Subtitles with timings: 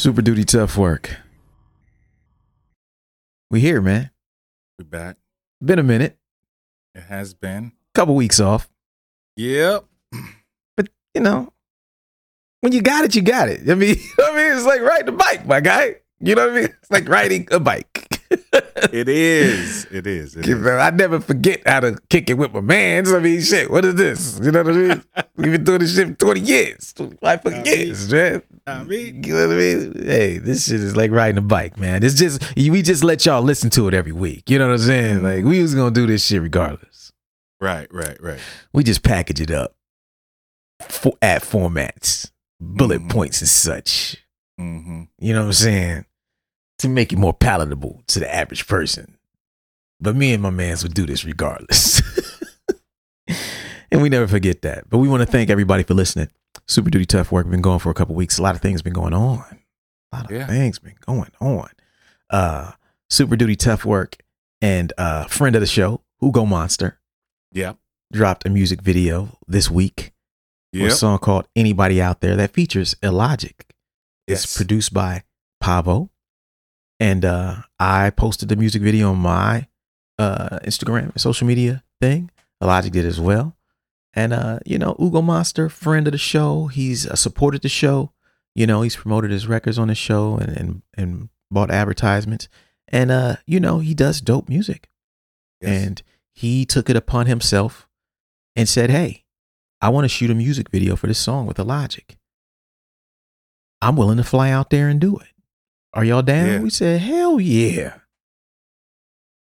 [0.00, 1.14] Super duty tough work.
[3.50, 4.10] We here, man.
[4.78, 5.18] We back.
[5.62, 6.16] Been a minute.
[6.94, 7.72] It has been.
[7.94, 8.70] Couple weeks off.
[9.36, 9.84] Yep.
[10.74, 11.52] But you know,
[12.62, 13.68] when you got it, you got it.
[13.68, 15.96] I mean, I mean, it's like riding a bike, my guy.
[16.18, 16.64] You know what I mean?
[16.80, 18.19] It's like riding a bike.
[18.30, 19.86] It is.
[19.90, 20.36] It is.
[20.36, 20.66] It is.
[20.66, 23.12] I never forget how to kick it with my mans.
[23.12, 24.40] I mean, shit, what is this?
[24.42, 25.04] You know what I mean?
[25.36, 28.42] We've been doing this shit for 20 years, 25 fucking I mean- years, man.
[28.66, 29.92] I mean, You know what I mean?
[30.06, 32.02] Hey, this shit is like riding a bike, man.
[32.04, 34.48] It's just we just let y'all listen to it every week.
[34.48, 35.22] You know what I'm saying?
[35.22, 37.12] Like we was gonna do this shit regardless.
[37.60, 38.38] right, right, right.
[38.72, 39.74] We just package it up,
[40.80, 43.10] for, ad formats, bullet Mhm.
[43.10, 44.16] points, and such.
[44.60, 45.02] Mm-hmm.
[45.18, 46.04] You know what I'm saying?
[46.80, 49.16] To make it more palatable to the average person.
[50.00, 52.00] But me and my mans would do this regardless.
[53.90, 54.88] and we never forget that.
[54.88, 56.28] But we want to thank everybody for listening.
[56.66, 57.48] Super duty tough work.
[57.50, 58.38] Been going for a couple weeks.
[58.38, 59.58] A lot of things been going on.
[60.12, 60.46] A lot of Yeah.
[60.46, 61.68] things been going on.
[62.30, 62.72] Uh
[63.08, 64.16] super duty tough work
[64.62, 66.98] and uh friend of the show, Hugo Monster,
[67.52, 67.76] Yep.
[68.12, 70.12] dropped a music video this week
[70.72, 73.66] for a song called Anybody Out There that features Illogic.
[74.28, 74.56] It's Yes.
[74.56, 75.24] produced by
[75.60, 76.10] Pavo.
[77.00, 79.66] And uh, I posted the music video on my
[80.18, 82.30] uh, Instagram social media thing.
[82.60, 83.56] Illogic did as well.
[84.12, 86.66] And, uh, you know, Ugo Monster, friend of the show.
[86.66, 88.12] He's uh, supported the show.
[88.54, 92.48] You know, he's promoted his records on the show and, and, and bought advertisements.
[92.88, 94.90] And, uh, you know, he does dope music.
[95.60, 95.82] Yes.
[95.82, 96.02] And
[96.34, 97.88] he took it upon himself
[98.56, 99.24] and said, Hey,
[99.80, 102.18] I want to shoot a music video for this song with Illogic.
[103.80, 105.29] I'm willing to fly out there and do it.
[105.92, 106.46] Are y'all down?
[106.46, 106.60] Yeah.
[106.60, 107.94] We said, Hell yeah.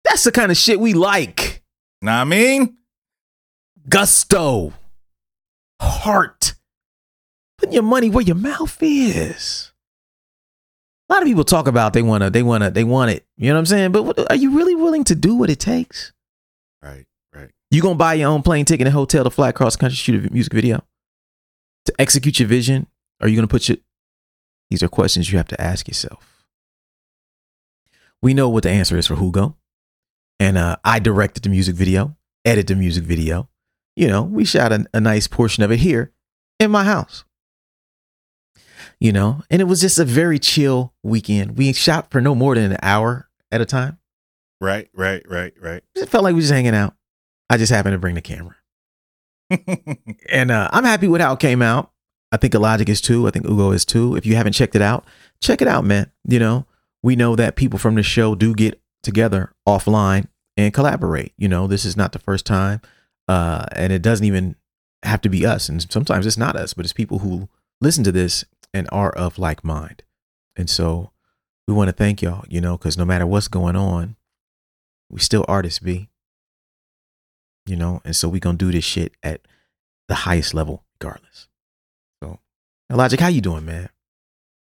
[0.04, 1.62] That's the kind of shit we like.
[2.02, 2.78] Know what I mean?
[3.88, 4.72] Gusto,
[5.80, 6.54] heart,
[7.58, 9.72] putting your money where your mouth is.
[11.08, 13.26] A lot of people talk about they wanna, they wanna, they want it.
[13.36, 13.92] You know what I'm saying?
[13.92, 16.12] But what, are you really willing to do what it takes?
[16.82, 17.04] Right,
[17.34, 17.50] right.
[17.70, 20.02] You gonna buy your own plane ticket and hotel to fly across the country to
[20.02, 20.84] shoot a music video
[21.86, 22.86] to execute your vision?
[23.20, 23.78] Are you gonna put your?
[24.70, 26.44] These are questions you have to ask yourself.
[28.22, 29.56] We know what the answer is for Hugo,
[30.38, 33.48] and uh, I directed the music video, edited the music video.
[33.96, 36.12] You know, we shot a, a nice portion of it here
[36.58, 37.24] in my house.
[39.00, 41.56] You know, and it was just a very chill weekend.
[41.56, 43.98] We shot for no more than an hour at a time.
[44.60, 45.82] Right, right, right, right.
[45.94, 46.94] It felt like we was just hanging out.
[47.48, 48.56] I just happened to bring the camera.
[50.28, 51.90] And uh, I'm happy with how it came out.
[52.32, 53.26] I think Illogic is too.
[53.26, 54.16] I think Ugo is too.
[54.16, 55.04] If you haven't checked it out,
[55.40, 56.10] check it out, man.
[56.24, 56.66] You know,
[57.02, 61.32] we know that people from the show do get together offline and collaborate.
[61.36, 62.80] You know, this is not the first time.
[63.28, 64.56] Uh, and it doesn't even
[65.02, 65.68] have to be us.
[65.68, 67.48] And sometimes it's not us, but it's people who
[67.80, 70.02] listen to this and are of like mind.
[70.56, 71.10] And so
[71.66, 74.16] we want to thank y'all, you know, because no matter what's going on,
[75.08, 76.08] we still artists be.
[77.66, 79.42] You know, and so we gonna do this shit at
[80.08, 81.48] the highest level regardless.
[82.90, 83.88] Logic, how you doing, man?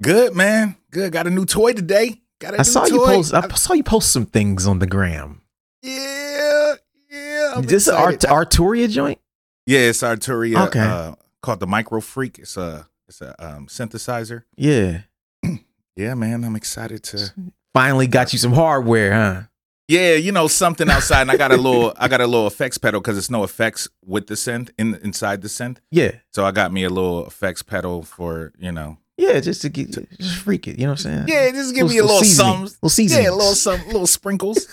[0.03, 0.75] Good, man.
[0.91, 1.11] Good.
[1.11, 2.21] Got a new toy today.
[2.39, 2.95] Got a I new saw toy.
[2.95, 5.41] you post I saw you post some things on the gram.
[5.81, 6.75] Yeah,
[7.11, 7.53] yeah.
[7.55, 8.19] I'm this is Art.
[8.21, 9.19] Arturia joint?
[9.65, 10.67] Yeah, it's Arturia.
[10.67, 10.79] Okay.
[10.79, 12.39] Uh, called the MicroFreak.
[12.39, 14.43] It's a it's a um, synthesizer.
[14.55, 15.01] Yeah.
[15.95, 16.45] Yeah, man.
[16.45, 17.33] I'm excited to.
[17.73, 19.41] Finally got you some hardware, huh?
[19.89, 22.77] Yeah, you know something outside, and I got a little I got a little effects
[22.77, 25.77] pedal because it's no effects with the synth in inside the synth.
[25.89, 26.11] Yeah.
[26.31, 28.97] So I got me a little effects pedal for you know.
[29.17, 31.27] Yeah, just to get just freak it, you know what I'm saying?
[31.27, 33.23] Yeah, just give me a Little- little little seasoning.
[33.23, 33.23] Little.
[33.23, 34.67] Yeah, a little some little sprinkles.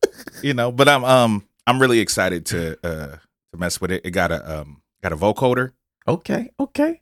[0.42, 3.16] you know, but I'm um I'm really excited to uh
[3.52, 4.00] to mess with it.
[4.06, 5.72] It got a um got a vocoder.
[6.08, 7.00] Okay, okay.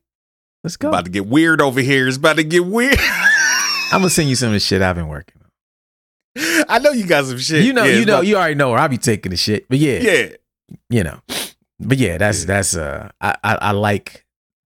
[0.64, 0.88] Let's go.
[0.88, 2.06] About to get weird over here.
[2.08, 2.98] It's about to get weird.
[3.92, 5.39] I'm gonna send you some of the shit I've been working.
[6.68, 7.64] I know you got some shit.
[7.64, 9.68] You know, Yeah, you know, you already know where I be taking the shit.
[9.68, 10.28] But yeah, yeah.
[10.88, 11.20] you know.
[11.78, 12.46] But yeah, that's Yeah.
[12.46, 14.24] that's uh I, I I like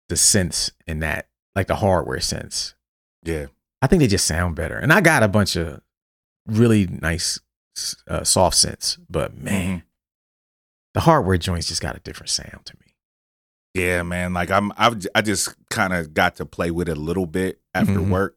[0.09, 2.75] the sense in that, like the hardware synths.
[3.23, 3.47] Yeah.
[3.81, 4.77] I think they just sound better.
[4.77, 5.81] And I got a bunch of
[6.47, 7.41] really nice
[8.09, 9.83] uh, soft synths, but man, Mhm.
[10.95, 12.95] the hardware joints just got a different sound to me.
[13.75, 14.33] Yeah, man.
[14.35, 17.61] Like I'm, I've, I just kind of got to play with it a little bit
[17.75, 18.11] after Mhm.
[18.11, 18.37] work,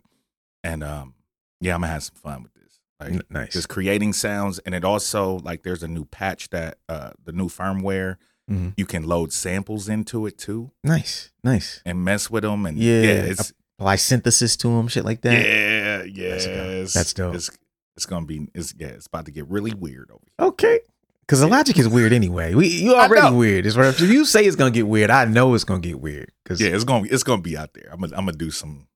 [0.64, 1.14] and um,
[1.62, 2.52] yeah, I'm gonna have some fun with.
[3.00, 3.54] Like nice.
[3.54, 7.48] just creating sounds, and it also like there's a new patch that uh, the new
[7.48, 8.18] firmware
[8.50, 8.74] Mhm.
[8.78, 11.82] you can load samples into it too nice, nice.
[11.86, 13.34] and mess with them, and Yeah, yeah,
[13.80, 15.46] Apply synthesis to them, shit like that.
[15.46, 16.56] yeah, yeah, That's dope.
[16.84, 17.36] it's, That's dope.
[17.36, 17.52] It's,
[17.98, 20.48] it's gonna be, it's yeah, it's about to get really weird over here.
[20.48, 20.80] Okay.
[21.22, 22.56] Because the logic is weird anyway.
[22.56, 23.66] We you already weird.
[23.66, 23.90] It's right.
[23.94, 26.32] If you say it's gonna get weird, I know it's gonna get weird.
[26.44, 27.90] Because Yeah, it's gonna, it's gonna be out there.
[27.92, 28.88] I'm gonna, I'm gonna do some, I'm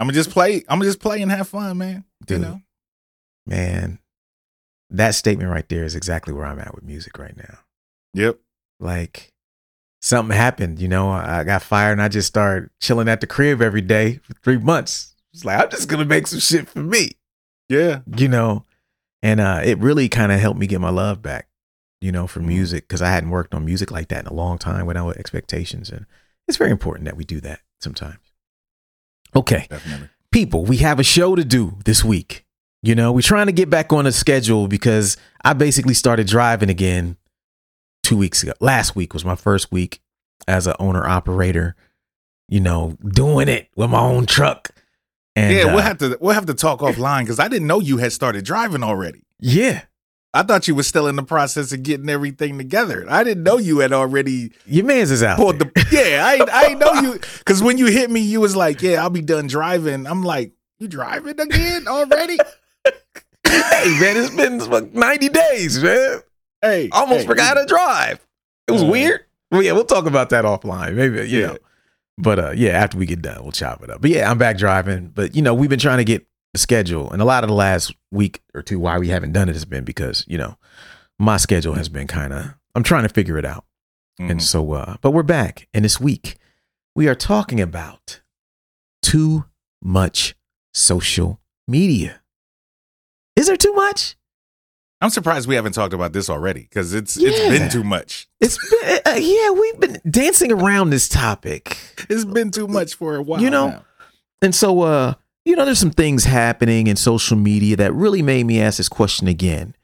[0.00, 0.64] I'm gonna just play.
[0.68, 2.04] I'm gonna just play and have fun, man.
[2.26, 2.38] Dude.
[2.40, 2.60] You know,
[3.46, 3.98] Man,
[4.90, 7.58] that statement right there is exactly where I'm at with music right now.
[8.14, 8.38] yep.
[8.80, 9.32] Like
[10.02, 13.62] something happened, you know, I got fired and I just started chilling at the crib
[13.62, 15.14] every day for three months.
[15.32, 17.12] It's like, I'm just gonna make some shit for me,
[17.68, 18.64] Yeah, you know?
[19.22, 21.48] And uh it really kind of helped me get my love back,
[22.00, 22.46] you know, for Mhm.
[22.46, 25.88] music, because I hadn't worked on music like that in a long time without expectations.
[25.90, 26.04] And
[26.48, 28.18] it's very important that we do that sometimes.
[29.36, 29.66] Okay.
[29.70, 30.08] definitely.
[30.30, 32.43] people, we have a show to do this week.
[32.84, 36.68] You know, we're trying to get back on a schedule because I basically started driving
[36.68, 37.16] again
[38.02, 38.52] two weeks ago.
[38.60, 40.02] Last week was my first week
[40.46, 41.76] as an owner operator,
[42.46, 44.68] you know, doing it with my own truck.
[45.34, 47.80] And yeah, uh, we'll have to we'll have to talk offline because I didn't know
[47.80, 49.22] you had started driving already.
[49.40, 49.84] yeah,
[50.34, 53.06] I thought you were still in the process of getting everything together.
[53.08, 55.38] I didn't know you had already your man's is out.
[55.38, 55.70] the.
[55.90, 59.02] Yeah, I I ain't know you because when you hit me, you was like, "Yeah,
[59.02, 62.36] I'll be done driving." I'm like, "You driving again already?"
[62.84, 66.20] Hey, man, it's been like 90 days, man.
[66.62, 68.24] hey, almost hey, forgot to drive.
[68.66, 69.20] It was Uh, weird.
[69.50, 70.94] Well, yeah, we'll talk about that offline.
[70.94, 71.46] Maybe, you Yeah.
[71.48, 71.58] know.
[72.16, 74.00] But uh, yeah, after we get done, we'll chop it up.
[74.00, 75.08] But yeah, I'm back driving.
[75.08, 77.54] But you know, we've been trying to get the schedule, and a lot of the
[77.54, 80.56] last week or two why we haven't done it has been because you know
[81.18, 82.54] my schedule has been kind of.
[82.76, 83.64] I'm trying to figure it out,
[84.18, 84.42] and Mhm.
[84.42, 86.36] so uh, but we're back, and this week
[86.94, 88.20] we are talking about
[89.02, 89.44] too
[89.82, 90.36] much
[90.72, 92.20] social media.
[93.44, 94.16] Is there too much?
[95.02, 97.28] I'm surprised we haven't talked about this already because it's Yeah.
[97.28, 98.26] it's been too much.
[98.40, 101.76] It's been, uh, yeah, we've been dancing around this topic.
[102.08, 103.42] It's been too much for a while.
[103.42, 103.84] You know, now.
[104.40, 105.12] And so, uh,
[105.44, 108.88] you know, there's some things happening in social media that really made me ask this
[108.88, 109.76] question again.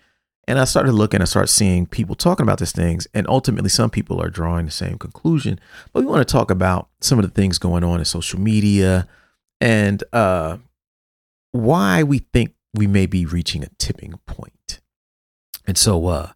[0.49, 3.91] And I started looking, I started seeing people talking about these things, and ultimately, some
[3.91, 5.61] people are drawing the same conclusion.
[5.93, 9.07] But we want to talk about some of the things going on in social media
[9.61, 10.57] and uh,
[11.53, 14.81] why we think we may be reaching a tipping point.
[15.67, 16.33] And so, uh,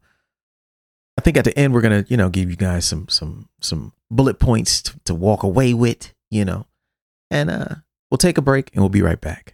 [1.16, 3.92] I think at the end we're gonna, you know, give you guys some some some
[4.10, 6.66] bullet points to, to walk away with, you know,
[7.30, 7.76] and uh,
[8.10, 9.53] we'll take a break and we'll be right back.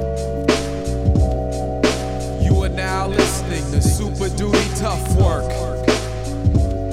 [2.81, 5.47] Now listening to Super Duty Tough Work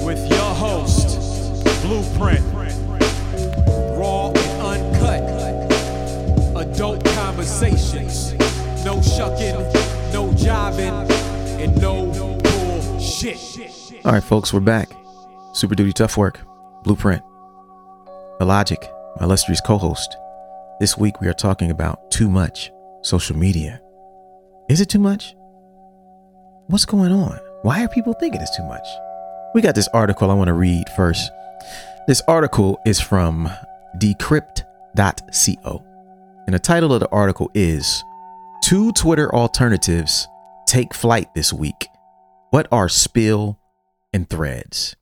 [0.05, 1.17] with your host,
[1.81, 2.45] Blueprint.
[3.97, 5.23] Raw and uncut.
[6.55, 8.33] Adult conversations.
[8.85, 9.55] No shucking,
[10.13, 11.09] no jiving,
[11.59, 12.05] and no
[12.43, 14.05] bullshit.
[14.05, 14.91] All right, folks, we're back.
[15.53, 16.39] Super Duty Tough Work,
[16.83, 17.23] Blueprint,
[18.39, 18.87] Illogic,
[19.17, 20.15] my illustrious co host.
[20.79, 22.71] This week we are talking about too much
[23.01, 23.81] social media.
[24.69, 25.35] Is it too much?
[26.69, 27.39] What's going on?
[27.63, 28.85] Why are people thinking it's too much?
[29.55, 31.31] We got this article I want to read first.
[32.07, 33.49] This article is from
[33.97, 35.83] decrypt.co.
[36.45, 38.03] And the title of the article is
[38.63, 40.27] Two Twitter alternatives
[40.67, 41.87] take flight this week.
[42.51, 43.59] What are spill
[44.13, 44.95] and threads?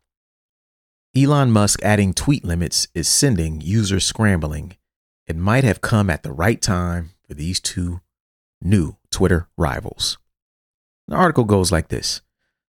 [1.18, 4.78] Elon Musk adding tweet limits is sending users scrambling.
[5.26, 8.00] It might have come at the right time for these two
[8.62, 10.18] new Twitter rivals.
[11.08, 12.22] The article goes like this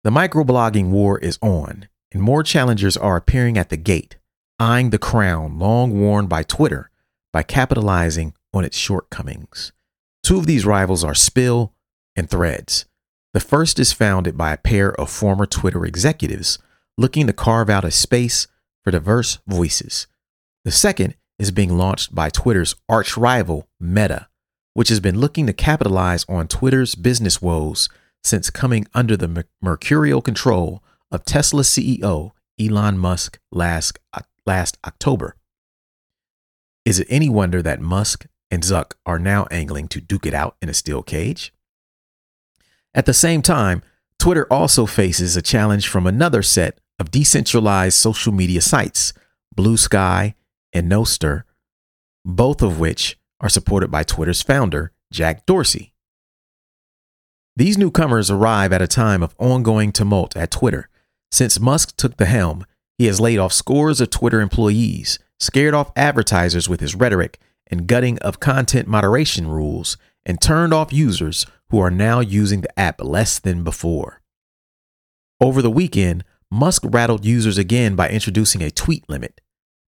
[0.04, 4.16] The microblogging war is on, and more challengers are appearing at the gate,
[4.58, 6.90] eyeing the crown long worn by Twitter
[7.32, 9.72] by capitalizing on its shortcomings.
[10.22, 11.72] Two of these rivals are Spill
[12.16, 12.86] and Threads.
[13.32, 16.58] The first is founded by a pair of former Twitter executives
[16.98, 18.46] looking to carve out a space
[18.82, 20.06] for diverse voices.
[20.64, 24.28] The second is being launched by Twitter's arch rival, Meta,
[24.74, 27.88] which has been looking to capitalize on Twitter's business woes
[28.22, 33.98] since coming under the mercurial control of Tesla CEO Elon Musk last,
[34.46, 35.36] last October.
[36.84, 40.56] Is it any wonder that Musk and Zuck are now angling to duke it out
[40.60, 41.52] in a steel cage?
[42.94, 43.82] At the same time,
[44.18, 49.12] Twitter also faces a challenge from another set of decentralized social media sites,
[49.56, 50.34] Bluesky
[50.72, 51.44] and Nostr,
[52.24, 55.89] both of which are supported by Twitter's founder, Jack Dorsey.
[57.56, 60.88] These newcomers arrive at a time of ongoing tumult at Twitter.
[61.30, 62.64] Since Musk took the helm,
[62.96, 67.86] he has laid off scores of Twitter employees, scared off advertisers with his rhetoric and
[67.86, 73.02] gutting of content moderation rules, and turned off users who are now using the app
[73.02, 74.20] less than before.
[75.40, 79.40] Over the weekend, Musk rattled users again by introducing a tweet limit.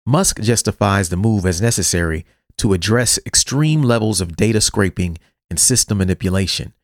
[0.07, 2.25] Musk justifies the move as necessary
[2.59, 6.75] to address extreme levels of data scraping and system manipulation,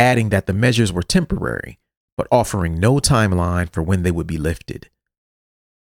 [0.00, 1.78] adding that the measures were temporary,
[2.16, 4.88] but offering no timeline for when they would be lifted.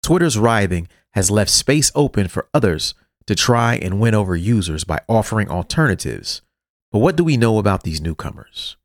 [0.01, 2.95] Twitter's writhing has left space open for others
[3.27, 6.41] to try and win over users by offering alternatives.
[6.91, 8.77] But what do we know about these newcomers?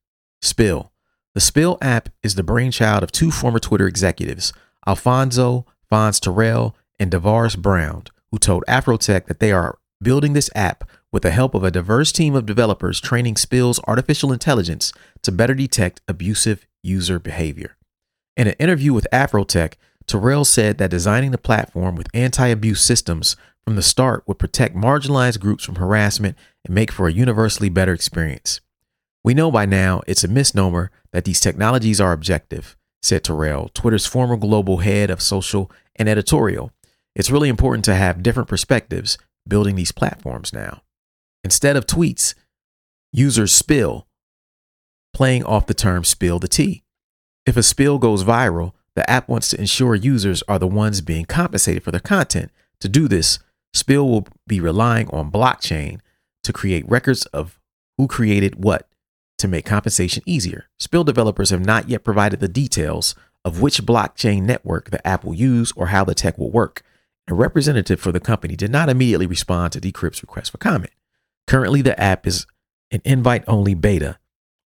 [0.42, 0.92] Spill.
[1.34, 4.52] The Spill app is the brainchild of two former Twitter executives,
[4.86, 10.84] Alphonzo Fonz Terrell and DeVaris Brown, who told Afrotech that they are building this app
[11.14, 14.92] with the help of a diverse team of developers training Spill's artificial intelligence
[15.24, 17.76] to better detect abusive user behavior.
[18.36, 19.74] In an interview with Afrotech,
[20.06, 24.76] Terrell said that designing the platform with anti abuse systems from the start would protect
[24.76, 28.60] marginalized groups from harassment and make for a universally better experience.
[29.22, 34.06] We know by now it's a misnomer that these technologies are objective, said Terrell, Twitter's
[34.06, 36.70] former global head of social and editorial.
[37.14, 39.16] It's really important to have different perspectives
[39.48, 40.82] building these platforms now.
[41.42, 42.34] Instead of tweets,
[43.12, 44.06] users spill,
[45.14, 46.82] playing off the term spill the tea.
[47.46, 51.24] If a spill goes viral, the app wants to ensure users are the ones being
[51.24, 52.50] compensated for their content.
[52.80, 53.38] To do this,
[53.74, 55.98] Spill will be relying on blockchain
[56.44, 57.58] to create records of
[57.98, 58.88] who created what
[59.38, 60.68] to make compensation easier.
[60.78, 65.34] Spill developers have not yet provided the details of which blockchain network the app will
[65.34, 66.82] use or how the tech will work.
[67.26, 70.92] A representative for the company did not immediately respond to Decrypt's request for comment.
[71.46, 72.46] Currently, the app is
[72.92, 74.18] an invite only beta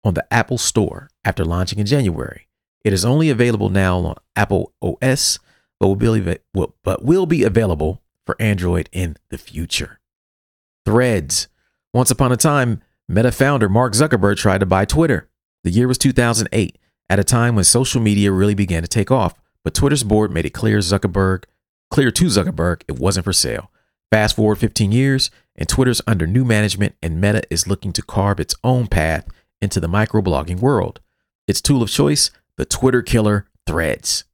[0.09, 2.49] on the Apple Store after launching in January.
[2.83, 5.39] It is only available now on Apple OS,
[5.79, 10.01] but will be, but will be available for Android in the future.
[10.87, 11.49] Threads.
[11.93, 15.29] Once upon a time, Meta founder Mark Zuckerberg tried to buy Twitter.
[15.63, 16.79] The year was 2008,
[17.11, 19.35] at a time when social media really began to take off,
[19.65, 21.45] but Twitter's board made it clear Zuckerberg,
[21.91, 23.71] clear to Zuckerberg it wasn't for sale.
[24.11, 28.41] Fast forward 15 years, and Twitter's under new management, and Meta is looking to carve
[28.41, 29.29] its own path
[29.61, 31.01] into the microblogging world.
[31.47, 34.25] Its tool of choice, the Twitter killer Threads.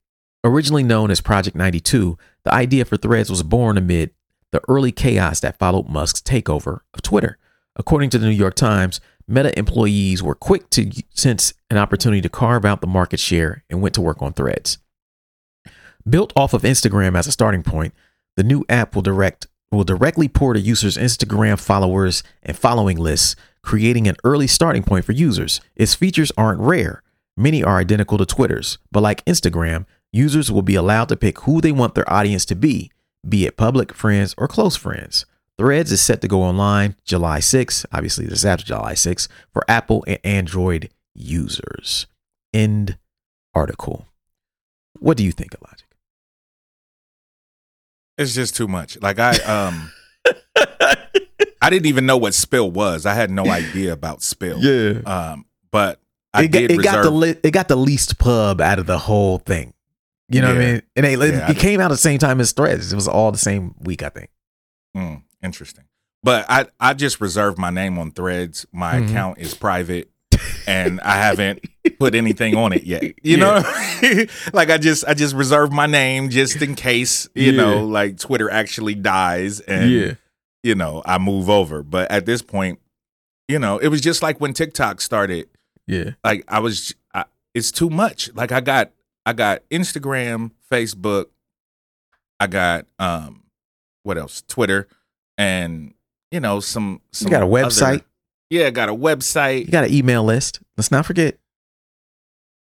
[0.44, 4.10] Originally known as Project 92, the idea for Threads was born amid
[4.52, 7.38] the early chaos that followed Musk's takeover of Twitter.
[7.76, 12.28] According to the New York Times, Meta employees were quick to sense an opportunity to
[12.28, 14.78] carve out the market share and went to work on Threads.
[16.08, 17.94] Built off of Instagram as a starting point,
[18.36, 23.34] the new app will direct will directly port a user's Instagram followers and following lists,
[23.64, 25.60] creating an early starting point for users.
[25.74, 27.02] Its features aren't rare.
[27.36, 31.60] Many are identical to Twitter's, but like Instagram, users will be allowed to pick who
[31.60, 32.90] they want their audience to be,
[33.28, 35.26] be it public, friends, or close friends.
[35.56, 40.04] Threads is set to go online July 6, obviously this after July 6, for Apple
[40.06, 42.06] and Android users.
[42.52, 42.98] End
[43.54, 44.06] article.
[44.98, 45.84] What do you think, Elijah?
[48.16, 49.00] It's just too much.
[49.00, 49.90] Like I um
[51.64, 53.06] I didn't even know what spill was.
[53.06, 54.58] I had no idea about spill.
[54.60, 55.00] Yeah.
[55.06, 56.00] Um but
[56.32, 58.86] I it got, did it got the li- it got the least pub out of
[58.86, 59.72] the whole thing.
[60.28, 60.82] You know what I mean?
[60.96, 62.92] And it, Yeah, it came out at the same time as Threads.
[62.92, 64.30] It was all the same week, I think.
[64.96, 65.84] Mm, interesting.
[66.22, 68.64] But I, I just reserved my name on threads.
[68.72, 69.10] My Mhm.
[69.10, 70.10] account is private
[70.66, 71.60] and I haven't
[71.98, 73.02] put anything on it yet.
[73.22, 73.56] You know?
[74.52, 77.62] like I just I just reserved my name just in case, you Yeah.
[77.62, 80.16] know, like Twitter actually dies and
[80.64, 81.84] you know, I move over.
[81.84, 82.80] But at this point,
[83.46, 85.48] you know, it was just like when TikTok started.
[85.86, 88.34] yeah, Like I was I, it's too much.
[88.34, 88.90] Like I got
[89.26, 91.26] I got Instagram, Facebook,
[92.40, 93.44] I got um
[94.02, 94.42] what else?
[94.48, 94.88] Twitter
[95.38, 95.94] and
[96.30, 98.02] you know some some You got a other- website.
[98.50, 99.66] yeah, I got a website.
[99.66, 100.60] You got an email list.
[100.76, 101.38] Let's not forget.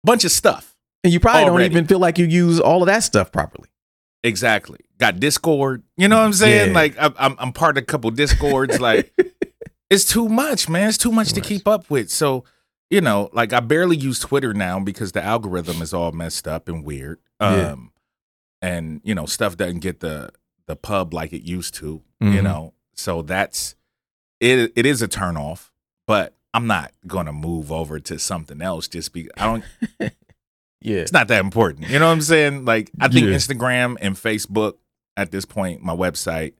[0.04, 0.76] bunch of stuff.
[1.02, 1.64] And you probably Already.
[1.68, 3.69] don't even feel like you use all of that stuff properly.
[4.22, 4.80] Exactly.
[4.98, 5.82] Got Discord.
[5.96, 6.68] You know what I'm saying?
[6.68, 6.74] Yeah.
[6.74, 8.80] Like I'm I'm, I'm part of a couple Discords.
[8.80, 9.12] like
[9.90, 10.88] it's too much, man.
[10.88, 11.48] It's too much Too to much.
[11.48, 12.10] keep up with.
[12.10, 12.44] So
[12.90, 16.68] you know, like I barely use Twitter now because the algorithm is all messed up
[16.68, 17.18] and weird.
[17.40, 17.72] Yeah.
[17.72, 17.92] Um,
[18.60, 20.30] and you know, stuff doesn't get the
[20.66, 22.02] the pub like it used to.
[22.20, 22.42] You Mhm.
[22.42, 23.74] know, so that's
[24.40, 24.72] it.
[24.76, 25.72] It is a turn off,
[26.06, 29.64] but I'm not gonna move over to something else just because I don't.
[30.82, 30.98] Yeah.
[30.98, 31.88] It's not that important.
[31.88, 32.64] You know what I'm saying?
[32.64, 33.34] Like I think Yeah.
[33.34, 34.74] Instagram and Facebook
[35.16, 36.54] at this point, my website,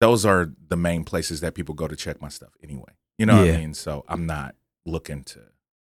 [0.00, 2.92] those are the main places that people go to check my stuff anyway.
[3.18, 3.74] You know what I mean?
[3.74, 4.54] So I'm not
[4.84, 5.40] looking to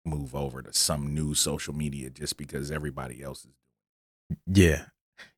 [0.05, 4.37] move over to some new social media just because everybody else is.
[4.47, 4.83] Yeah.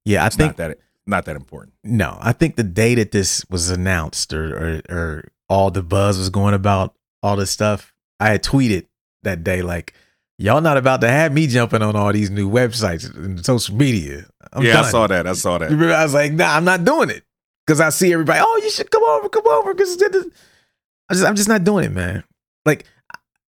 [0.05, 0.25] Yeah.
[0.25, 1.75] I It's think not that not that important.
[1.85, 6.19] No, I think the day that this was announced or, or or all the buzz
[6.19, 8.87] was going about all this stuff, I had tweeted
[9.23, 9.95] that day like,
[10.39, 14.27] "Y'all not about to have me jumping on all these new websites and social media."
[14.53, 14.85] I'm yeah, done.
[14.85, 15.27] I saw that.
[15.27, 15.71] I saw that.
[15.71, 17.25] Remember, I was like, "Nah, I'm not doing it,"
[17.67, 18.41] because I see everybody.
[18.43, 21.93] Oh, you should come over, come over, because I just, I'm just not doing it,
[21.93, 22.25] man.
[22.65, 22.85] Like,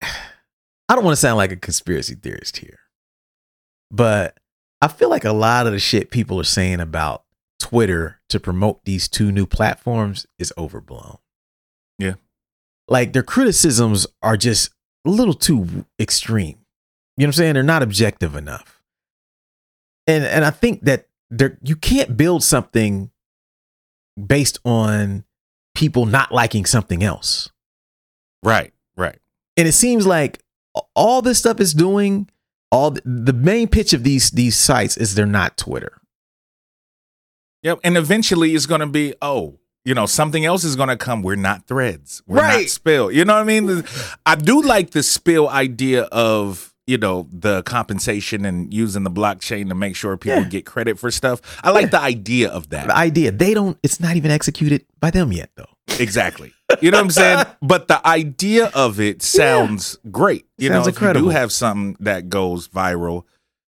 [0.02, 2.80] I don't want to sound like a conspiracy theorist here,
[3.92, 4.38] but
[4.82, 7.24] I feel like a lot of the shit people are saying about
[7.60, 11.18] Twitter to promote these two new platforms is overblown.
[11.98, 12.14] Yeah.
[12.88, 14.70] Like their criticisms are just
[15.06, 16.60] a little too extreme.
[17.18, 17.54] You know what I'm saying?
[17.56, 18.82] They're not objective enough.
[20.06, 23.12] And and I think that there you can't build something
[24.24, 25.26] based on
[25.76, 27.50] people not liking something else.
[28.44, 29.18] Right, right.
[29.58, 30.40] And it seems like
[30.96, 32.30] all this stuff is doing
[32.72, 36.00] all the, the main pitch of these these sites is they're not Twitter.
[37.64, 37.80] Yep.
[37.84, 41.24] And eventually it's gonna be, oh, you know, something else is gonna come.
[41.24, 42.22] We're not threads.
[42.28, 42.62] We're Right.
[42.62, 43.12] not spill.
[43.12, 43.84] You know what I mean?
[44.26, 49.68] I do like the spill idea of you know the compensation and using the blockchain
[49.70, 50.48] to make sure people Yeah.
[50.50, 51.42] get credit for stuff.
[51.64, 51.90] I like Yeah.
[51.90, 52.88] the idea of that.
[52.88, 55.70] The idea they don't it's not even executed by them yet though.
[56.00, 56.54] Exactly.
[56.82, 57.46] You know what I'm saying?
[57.62, 60.46] But the idea of it sounds great.
[60.58, 61.28] You Sounds know, if incredible.
[61.28, 63.24] you do have something that goes viral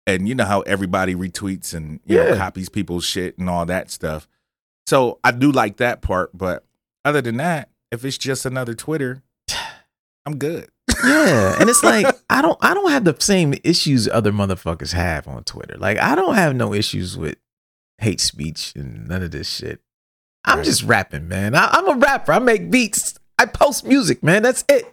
[0.06, 3.90] and you know how everybody retweets and you know copies people's shit and all that
[3.90, 4.28] stuff.
[4.86, 6.64] So I do like that part, but
[7.04, 9.22] other than that, if it's just another Twitter,
[10.26, 10.68] I'm good.
[11.04, 15.26] Yeah, and it's like I don't I don't have the same issues other motherfuckers have
[15.28, 15.76] on Twitter.
[15.78, 17.36] Like I don't have no issues with
[17.98, 19.80] hate speech and none of this shit.
[20.44, 20.64] I'm Right.
[20.64, 21.54] just rapping, man.
[21.54, 22.32] I, I'm a rapper.
[22.32, 23.14] I make beats.
[23.38, 24.42] I post music, man.
[24.42, 24.84] That's it.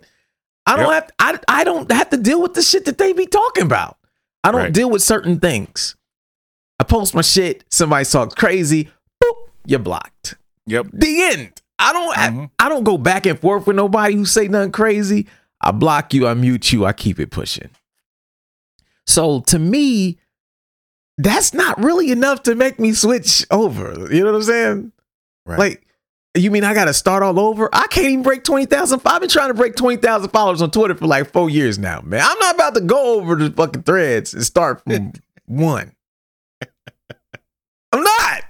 [0.66, 1.12] I don't Yep.
[1.20, 3.98] have I I don't have to deal with the shit that they be talking about.
[4.44, 4.74] I don't Right.
[4.74, 5.96] deal with certain things.
[6.80, 7.64] I post my shit.
[7.70, 8.90] Somebody talks crazy.
[9.24, 9.34] Boop,
[9.68, 10.36] you're blocked.
[10.66, 10.88] Yep.
[10.94, 11.61] The end.
[11.82, 12.50] I don't have, Mhm.
[12.60, 15.28] I don't go back and forth with nobody who say nothing crazy.
[15.60, 17.70] I block you, I mute you, I keep it pushing.
[19.08, 20.18] So to me,
[21.18, 24.08] that's not really enough to make me switch over.
[24.14, 24.92] You know what I'm saying?
[25.46, 25.60] Right.
[25.60, 25.88] Like,
[26.36, 27.68] you mean I got to start all over?
[27.74, 29.02] I can't even break 20,000.
[29.06, 32.22] I've been trying to break 20,000 followers on Twitter for like four years now, man.
[32.24, 35.12] I'm not about to go over the fucking threads and start from
[35.46, 35.92] one.
[37.92, 38.44] I'm not.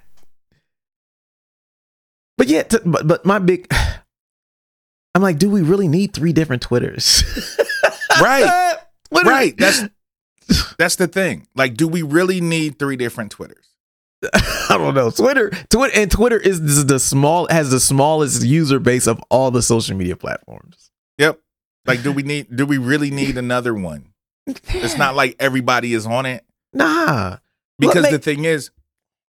[2.41, 3.67] But yet, t- but, but my big,
[5.15, 7.23] I'm like, do we really need three different Twitters?
[8.21, 8.77] right.
[9.09, 9.55] What Right.
[9.57, 9.83] That's
[10.79, 11.45] that's the thing.
[11.53, 13.67] Like, do we really need three different Twitters?
[14.33, 15.11] I don't know.
[15.11, 19.61] Twitter, Twitter, and Twitter is the- small has the smallest user base of all the
[19.61, 20.89] social media platforms.
[21.19, 21.41] Yep.
[21.85, 24.13] Like, do we need do we really need another one?
[24.47, 26.43] It's not like everybody is on it.
[26.73, 27.37] Nah.
[27.77, 28.71] Because the thing is,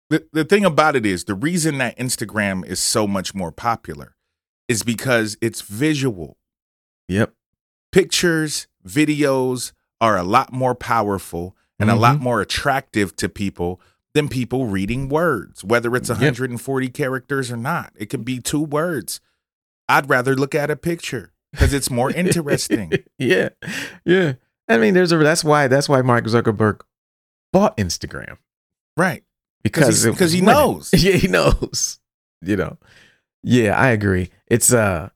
[0.09, 4.15] the, the thing about it is the reason that Instagram is so much more popular
[4.67, 6.37] is because it's visual.
[7.07, 7.33] Yep.
[7.91, 12.23] Pictures, videos are a lot more powerful and a lot Mm-hmm.
[12.23, 13.79] more attractive to people
[14.13, 16.17] than people reading words, whether it's Yep.
[16.17, 17.93] 140 characters or not.
[17.95, 19.21] It could be two words.
[19.87, 22.91] I'd rather look at a picture because it's more interesting.
[23.17, 23.49] yeah.
[24.05, 24.33] Yeah.
[24.67, 26.81] I mean, there's a that's why that's why Mark Zuckerberg
[27.51, 28.37] bought Instagram.
[28.97, 29.23] right.
[29.63, 30.89] Because he's- it was 'cause he knows.
[30.97, 31.99] Yeah, he knows.
[32.41, 32.77] You know.
[33.43, 34.29] Yeah, I agree.
[34.47, 35.09] It's uh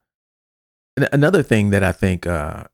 [0.98, 2.66] an- another thing that I think uh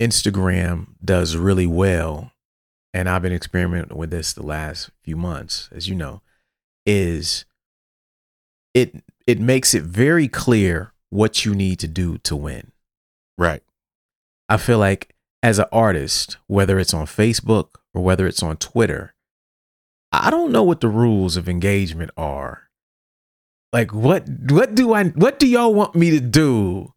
[0.00, 2.32] Instagram does really well,
[2.94, 6.22] and I've been experimenting with this the last few months, as you know,
[6.86, 7.44] is
[8.74, 12.72] it it makes it very clear what you need to do to win.
[13.36, 13.62] Right.
[14.48, 19.14] I feel like as an artist, whether it's on Facebook or whether it's on Twitter,
[20.12, 22.64] I don't know what the rules of engagement are.
[23.72, 26.92] Like what what do I what do y'all want me to do?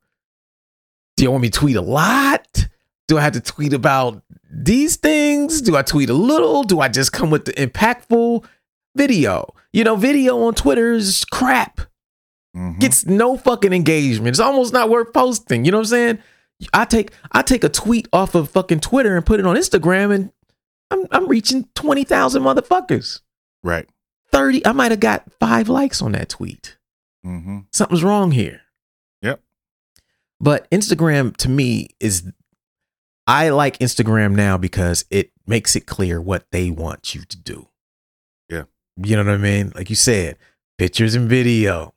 [1.18, 2.68] Do y'all want me to tweet a lot?
[3.08, 5.62] Do I have to tweet about these things?
[5.62, 6.64] Do I tweet a little?
[6.64, 8.44] Do I just come with the impactful
[8.96, 9.54] video?
[9.72, 11.82] You know, video on Twitter is crap
[12.56, 12.80] Mhm.
[12.80, 14.30] gets no fucking engagement.
[14.30, 15.66] It's almost not worth posting.
[15.66, 16.20] You know what I'm saying?
[16.74, 20.14] I take I take a tweet off of fucking Twitter and put it on Instagram,
[20.14, 20.32] and
[20.94, 23.22] I'm I'm reaching twenty thousand motherfuckers.
[23.64, 23.88] right.
[24.32, 24.66] Thirty.
[24.66, 26.78] I might have got five likes on that tweet.
[27.24, 28.62] hmm Something's wrong here.
[29.22, 29.42] Yep.
[30.40, 32.32] But Instagram to me is
[33.28, 37.68] I like Instagram now because it makes it clear what they want you to do.
[38.50, 38.64] Yeah.
[38.98, 39.72] You know what I mean?
[39.76, 40.38] Like you said,
[40.78, 41.94] pictures and video,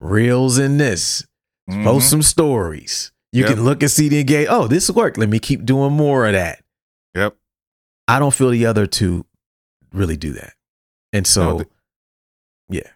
[0.00, 1.26] reels and this,
[1.68, 1.84] Mhm.
[1.84, 3.10] post some stories.
[3.32, 3.54] You Yep.
[3.54, 4.46] can look and see the engage.
[4.48, 5.18] Oh, this worked.
[5.18, 6.62] Let me keep doing more of that.
[7.14, 7.36] Yep.
[8.08, 9.26] I don't feel the other two
[9.92, 10.54] really do that.
[11.12, 11.68] And so, th-
[12.68, 12.90] yeah.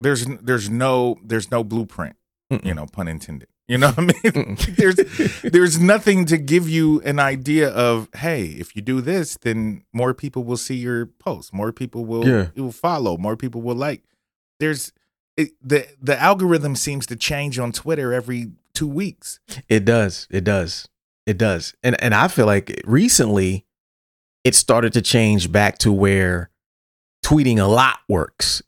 [0.00, 2.16] There's there's no there's no blueprint.
[2.52, 2.64] Mm-mm.
[2.64, 3.48] You know, pun intended.
[3.68, 4.56] You know what I mean?
[4.76, 4.96] There's
[5.42, 10.12] there's nothing to give you an idea of hey if you do this then more
[10.12, 12.48] people will see your post more people will Yeah.
[12.56, 14.02] will follow more people will like
[14.58, 14.92] there's
[15.36, 20.26] it, the the algorithm seems to change on twitter every two weeks It does.
[20.32, 20.88] It does.
[21.24, 21.72] It does.
[21.84, 23.66] And and I feel like recently
[24.44, 26.50] it started to change back to where
[27.24, 28.62] tweeting a lot works.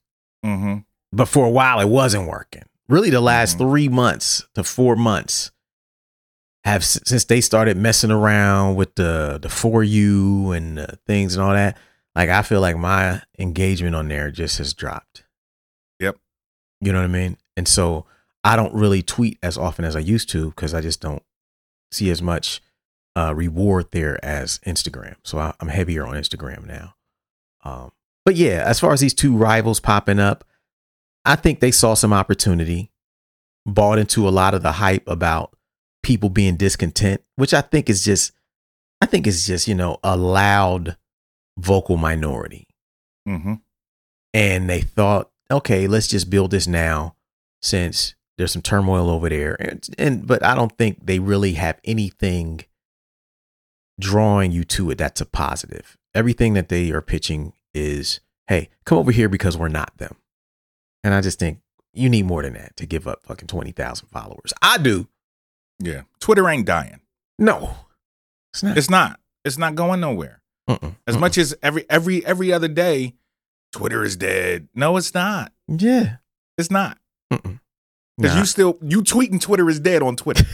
[0.44, 0.78] mm-hmm.
[1.12, 2.64] But for a while it wasn't working.
[2.88, 3.60] Really the last Mhm.
[3.60, 5.50] 3 months to 4 months
[6.64, 11.42] have since they started messing around with the the for you and the things and
[11.44, 11.76] all that.
[12.14, 15.24] Like I feel like my engagement on there just has dropped.
[16.00, 16.16] Yep.
[16.80, 17.36] You know what I mean?
[17.56, 18.06] And so
[18.44, 21.22] I don't really tweet as often as I used to because I just don't
[21.90, 22.60] see as much
[23.16, 25.16] uh, reward there as Instagram.
[25.22, 26.94] So I, I'm heavier on Instagram now.
[27.64, 27.92] Um,
[28.24, 30.44] but yeah, as far as these two rivals popping up,
[31.24, 32.90] I think they saw some opportunity,
[33.66, 35.54] bought into a lot of the hype about
[36.02, 38.32] people being discontent, which I think is just,
[39.00, 40.96] I think is just you know a loud
[41.58, 42.66] vocal minority
[43.28, 43.54] Mm-hmm.
[44.34, 47.14] and they thought, okay, let's just build this now
[47.60, 49.56] since there's some turmoil over there.
[49.60, 52.64] And, and but I don't think they really have anything
[54.02, 55.96] drawing you to it that's a positive.
[56.14, 60.16] Everything that they are pitching is, hey, come over here because we're not them.
[61.04, 61.60] And I just think
[61.94, 64.52] you need more than that to give up fucking 20,000 followers.
[64.62, 65.08] I do.
[65.80, 67.00] yeah twitter ain't dying
[67.38, 67.74] No.
[68.52, 68.76] It's not.
[68.78, 70.94] it's not it's not going nowhere Mm-mm.
[71.06, 71.20] as Mm-mm.
[71.20, 73.14] much as every every every other day
[73.72, 76.16] twitter is dead no it's not Yeah.
[76.58, 76.98] it's not
[77.32, 77.58] Mm-mm.
[78.18, 78.40] because Nah.
[78.40, 80.44] you still you tweeting twitter is dead on twitter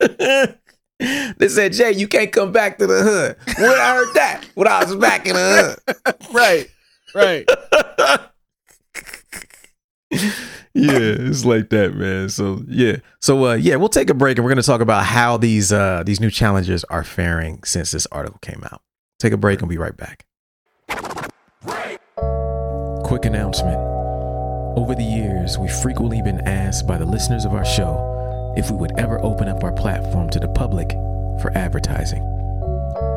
[0.98, 3.36] they said, Jay, you can't come back to the hood.
[3.58, 6.16] When I heard that, when I was back in the hood.
[6.32, 6.70] right
[7.14, 7.48] right
[10.74, 12.28] yeah, it's like that, man.
[12.28, 12.96] So yeah.
[13.20, 16.02] So uh yeah, we'll take a break and we're gonna talk about how these uh
[16.04, 18.82] these new challenges are faring since this article came out.
[19.18, 20.26] Take a break and we'll be right back.
[23.04, 23.78] Quick announcement.
[24.76, 28.13] Over the years, we've frequently been asked by the listeners of our show
[28.56, 30.92] if we would ever open up our platform to the public
[31.40, 32.22] for advertising.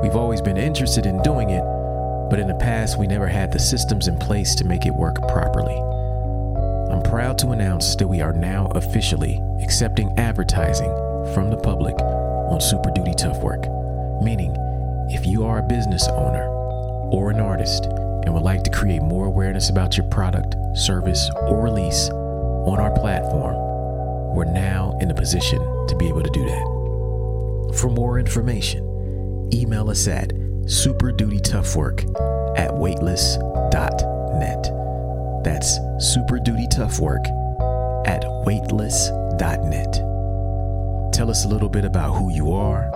[0.02, 1.64] We've always been interested in doing it,
[2.30, 5.16] but in the past, we never had the systems in place to make it work
[5.28, 5.76] properly.
[6.92, 10.92] I'm proud to announce that we are now officially accepting advertising
[11.34, 13.68] from the public on Super Duty Tough Work,
[14.24, 14.56] meaning
[15.10, 16.48] if you are a business owner
[17.12, 21.62] or an artist and would like to create more awareness about your product, service, or
[21.62, 23.67] release on our platform,
[24.38, 27.74] we're now in a position to be able to do that.
[27.76, 32.04] For more information, email us at superdutytoughwork
[32.56, 34.64] at weightless.net.
[35.44, 35.80] That's
[36.14, 37.26] superdutytoughwork
[38.06, 39.94] at weightless.net.
[41.14, 42.92] Tell us a little bit about who you are,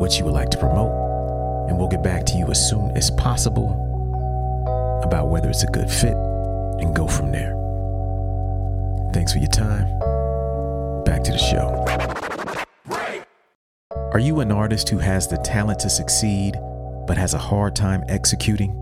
[0.00, 0.90] what you would like to promote,
[1.68, 3.70] and we'll get back to you as soon as possible
[5.04, 6.16] about whether it's a good fit
[6.80, 7.54] and go from there.
[9.12, 10.05] Thanks for your time.
[11.06, 11.84] Back to the show.
[14.12, 16.56] Are you an artist who has the talent to succeed
[17.06, 18.72] but has a hard time executing?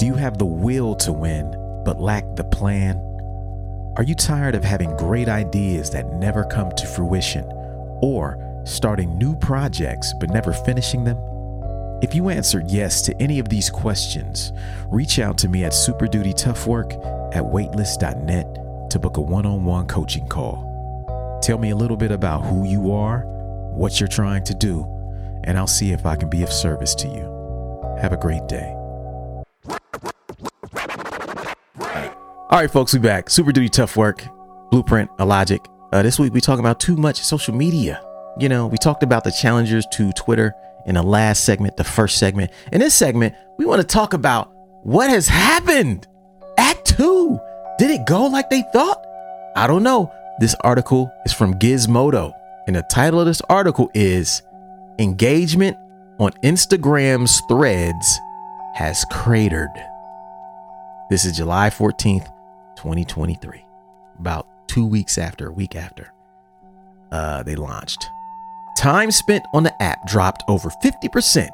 [0.00, 1.52] Do you have the will to win
[1.84, 2.96] but lack the plan?
[3.96, 7.44] Are you tired of having great ideas that never come to fruition
[8.02, 11.18] or starting new projects but never finishing them?
[12.02, 14.52] If you answered yes to any of these questions,
[14.88, 20.26] reach out to me at superdutytoughwork at weightless.net to book a one on one coaching
[20.26, 20.71] call.
[21.42, 23.24] Tell me a little bit about who you are,
[23.74, 24.84] what you're trying to do,
[25.42, 27.98] and I'll see if I can be of service to you.
[28.00, 28.72] Have a great day.
[32.48, 33.28] All right, folks, we back.
[33.28, 34.24] Super Duty Tough Work,
[34.70, 35.66] Blueprint, Illogic.
[35.92, 38.00] Uh, this week we talking about too much social media.
[38.38, 40.54] You know, we talked about the challengers to Twitter
[40.86, 42.52] in the last segment, the first segment.
[42.70, 44.52] In this segment, we want to talk about
[44.84, 46.06] what has happened.
[46.56, 47.40] Act two.
[47.80, 49.04] Did it go like they thought?
[49.56, 50.12] I don't know.
[50.38, 52.32] This article is from Gizmodo,
[52.66, 54.42] and the title of this article is
[54.98, 55.76] Engagement
[56.18, 58.18] on Instagram's Threads
[58.74, 59.70] has cratered.
[61.10, 62.26] This is July 14th,
[62.76, 63.64] 2023.
[64.18, 66.12] About two weeks after, a week after.
[67.12, 68.06] uh, they launched.
[68.78, 71.50] Time spent on the app dropped over 50%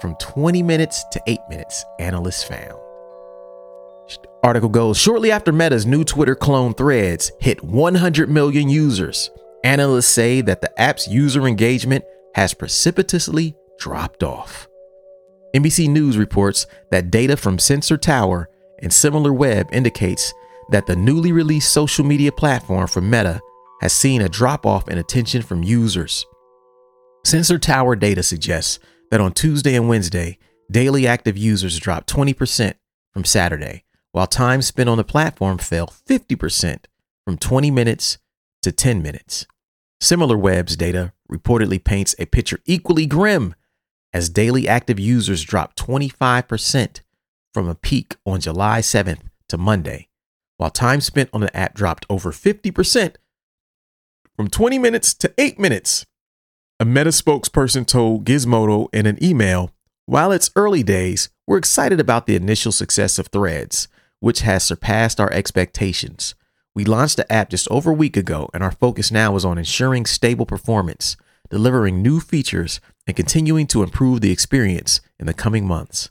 [0.00, 2.78] from 20 minutes to 8 minutes, analysts found.
[4.42, 9.30] Article goes shortly after Meta's new Twitter clone Threads hit 100 million users.
[9.64, 14.68] Analysts say that the app's user engagement has precipitously dropped off.
[15.54, 18.48] NBC News reports that data from Sensor Tower
[18.82, 20.32] and Similar Web indicates
[20.70, 23.40] that the newly released social media platform from Meta
[23.80, 26.26] has seen a drop off in attention from users.
[27.24, 28.78] Sensor Tower data suggests
[29.10, 30.38] that on Tuesday and Wednesday,
[30.70, 32.74] daily active users dropped 20%
[33.12, 33.84] from Saturday,
[34.16, 36.86] while time spent on the platform fell 50%
[37.26, 38.16] from 20 minutes
[38.62, 39.44] to 10 minutes.
[40.02, 43.54] SimilarWeb's data reportedly paints a picture equally grim
[44.14, 47.02] as daily active users dropped 25%
[47.52, 50.08] from a peak on July 7th to Monday,
[50.56, 53.16] while time spent on the app dropped over 50%
[54.34, 56.06] from 20 minutes to 8 minutes.
[56.80, 59.72] A Meta spokesperson told Gizmodo in an email
[60.06, 63.88] While it's early days, we're excited about the initial success of Threads,
[64.20, 66.34] which has surpassed our expectations.
[66.74, 69.58] We launched the app just over a week ago, and our focus now is on
[69.58, 71.16] ensuring stable performance,
[71.48, 76.10] delivering new features, and continuing to improve the experience in the coming months.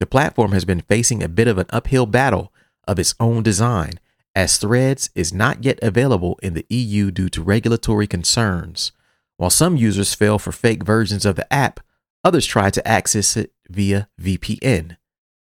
[0.00, 2.52] The platform has been facing a bit of an uphill battle
[2.86, 4.00] of its own design,
[4.34, 8.92] as Threads is not yet available in the EU due to regulatory concerns.
[9.36, 11.80] While some users fell for fake versions of the app,
[12.24, 14.96] others tried to access it via VPN.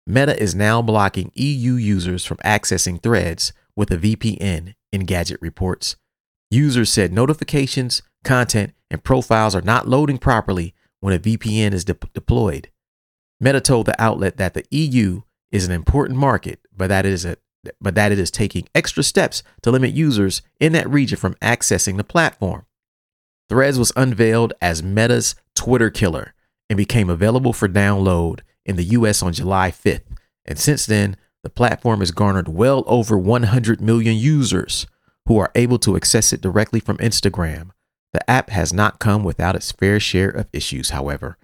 [0.07, 5.95] Meta is now blocking EU users from accessing Threads with a VPN, Engadget reports.
[6.49, 11.97] Users said notifications, content, and profiles are not loading properly when a VPN is de-
[12.13, 12.69] deployed.
[13.39, 17.25] Meta told the outlet that the EU is an important market, but that it is
[17.25, 17.37] a
[17.81, 21.97] but that it is taking extra steps to limit users in that region from accessing
[21.97, 22.65] the platform.
[23.49, 26.33] Threads was unveiled as Meta's Twitter killer
[26.69, 30.03] and became available for download in the US on July 5th.
[30.45, 34.87] And since then, the platform has garnered well over 100 million users
[35.25, 37.71] who are able to access it directly from Instagram.
[38.13, 41.37] The app has not come without its fair share of issues, however.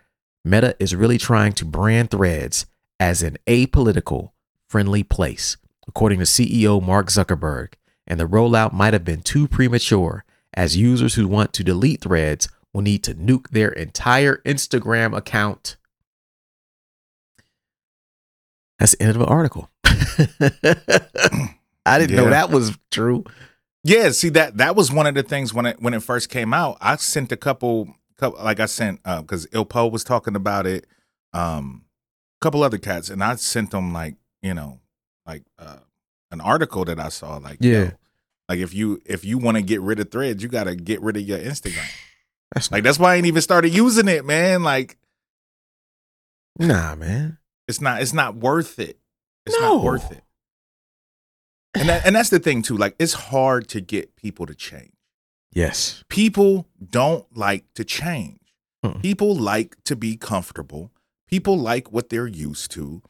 [0.44, 2.66] Meta is really trying to brand Threads
[3.00, 4.32] as an apolitical,
[4.68, 5.58] friendly place,
[5.88, 7.74] according to CEO Mark Zuckerberg,
[8.08, 12.48] and the rollout might have been too premature as users who want to delete threads
[12.74, 15.78] will need to nuke their entire Instagram account.
[18.80, 19.70] That's the end of the article.
[21.86, 23.24] I didn't know that was true.
[23.84, 26.54] Yeah, see that that was one of the things when it when it first came
[26.54, 26.78] out.
[26.82, 30.88] I sent a couple, couple like I sent because Ilpo was talking about it,
[31.34, 31.86] um,
[32.42, 34.80] a couple other cats, and I sent them like you know
[35.28, 35.78] like uh,
[36.32, 37.92] an article that I saw like yo, Yeah.
[38.50, 41.02] like if you if you want to get rid of threads, you got to get
[41.02, 41.88] rid of your Instagram.
[42.56, 44.64] That's Like that's why I ain't even started using it, man.
[44.64, 44.98] Like
[46.58, 47.38] nah, man.
[47.68, 48.98] It's not it's not worth it.
[49.46, 49.76] It's No.
[49.76, 50.24] not worth it.
[51.74, 52.78] And that, and that's the thing too.
[52.78, 54.92] Like it's hard to get people to change.
[55.52, 56.04] Yes.
[56.10, 58.40] people don't like to change.
[58.86, 59.02] Mm.
[59.02, 60.92] People like to be comfortable.
[61.30, 63.02] People like what they're used to.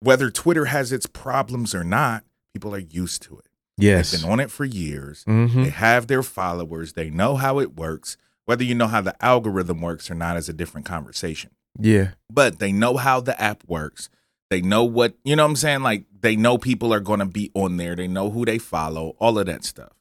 [0.00, 3.46] Whether Twitter has its problems or not, people are used to it.
[3.76, 4.10] Yes.
[4.12, 5.24] They've been on it for years.
[5.28, 5.64] Mm-hmm.
[5.64, 6.94] They have their followers.
[6.94, 8.16] They know how it works.
[8.46, 11.50] Whether you know how the algorithm works or not is a different conversation.
[11.78, 12.10] Yeah.
[12.30, 14.08] But they know how the app works.
[14.50, 15.82] They know what, you know what I'm saying?
[15.82, 17.94] Like they know people are going to be on there.
[17.94, 19.92] They know who they follow, all of that stuff.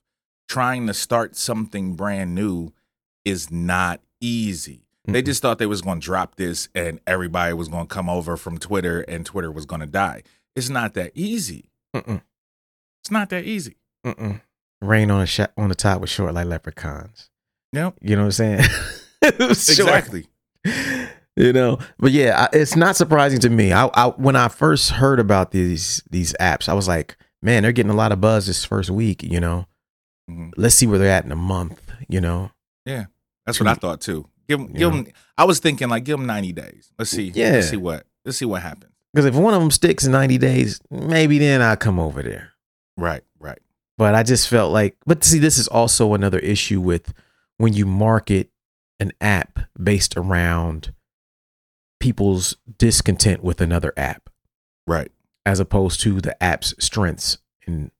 [0.47, 2.71] Trying to start something brand new
[3.25, 4.84] is not easy.
[5.06, 5.25] They Mm-mm.
[5.25, 8.38] just thought they was going to drop this and everybody was going to come over
[8.38, 10.23] from Twitter and Twitter was going to die.
[10.56, 11.69] It's not that easy.
[11.95, 12.21] Mm-mm.
[13.01, 13.75] It's not that easy.
[14.06, 14.41] Mm-mm.
[14.82, 17.30] Rain on the sh- on the top with short like leprechauns.
[17.73, 17.95] Yep.
[18.01, 18.62] You know what I'm saying?
[19.21, 20.27] Exactly.
[21.38, 25.19] you know but yeah it's not surprising to me I, I when i first heard
[25.19, 28.65] about these these apps i was like man they're getting a lot of buzz this
[28.65, 29.65] first week you know
[30.30, 30.52] Mhm.
[30.58, 32.52] let's see where they're at in a month you know
[32.86, 33.06] yeah
[33.45, 34.28] That's what I thought too.
[34.50, 35.08] Give 'em- You give them.
[35.38, 36.91] I was thinking like give them 90 days.
[37.00, 37.32] Let's see.
[37.34, 37.52] Yeah.
[37.54, 38.06] Let's see what.
[38.26, 38.91] Let's see what happens.
[39.13, 42.52] because if one of them sticks in 90 days maybe then i'll come over there
[42.97, 43.60] Right, right.
[43.97, 47.13] but i just felt like but see this is also another issue with
[47.58, 48.50] when you market
[49.00, 50.91] an app based around
[51.99, 54.29] people's discontent with another app
[54.86, 55.12] Right.
[55.45, 57.91] as opposed to the app's strengths and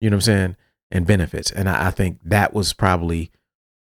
[0.00, 0.56] you know what I'm saying
[0.90, 1.50] and benefits.
[1.50, 3.30] And I, I think that was probably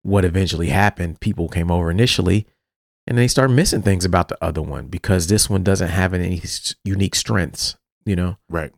[0.02, 1.20] what eventually happened.
[1.20, 2.46] People came over initially
[3.06, 6.42] and they start missing things about the other one because this one doesn't have any
[6.84, 8.72] unique strengths, you know, Right.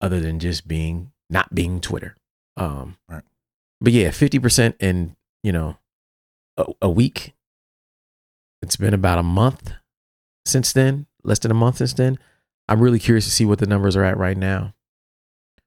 [0.00, 2.16] other than just being not being Twitter.
[2.56, 3.22] Um, Right.
[3.80, 5.14] But yeah, fifty percent in
[5.44, 5.76] you know,
[6.56, 7.34] a, a week.
[8.60, 9.72] It's been about a month
[10.48, 12.18] since then, less than a month since then.
[12.68, 14.74] I'm really curious to see what the numbers are at right now.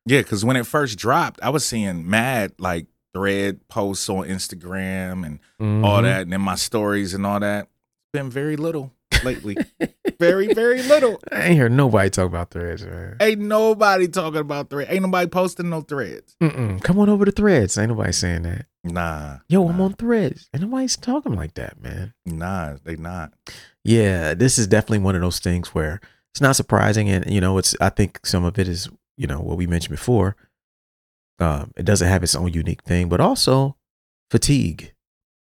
[0.05, 5.25] Yeah, because when it first dropped, I was seeing mad like thread posts on Instagram
[5.25, 5.39] and
[5.83, 6.03] all Mhm.
[6.03, 7.63] that, and then my stories and all that.
[7.63, 9.57] It's been very little lately.
[10.19, 11.19] very, very little.
[11.31, 13.17] I ain't hear nobody talk about threads, man.
[13.19, 14.89] Ain't nobody talking about threads.
[14.91, 16.35] Ain't nobody posting no threads.
[16.41, 16.81] Mm-mm.
[16.81, 17.77] Come on over to threads.
[17.77, 18.65] Ain't nobody saying that.
[18.83, 19.37] Nah.
[19.49, 20.49] Yo, I'm on threads.
[20.53, 22.13] Ain't nobody's talking like that, man.
[22.25, 23.33] Nah, they not.
[23.83, 25.99] Yeah, this is definitely one of those things where
[26.33, 27.75] it's not surprising, and you know, it's.
[27.81, 30.35] I think some of it is, you know, what we mentioned before.
[31.39, 33.75] Um, it doesn't have its own unique thing, but also
[34.29, 34.93] fatigue.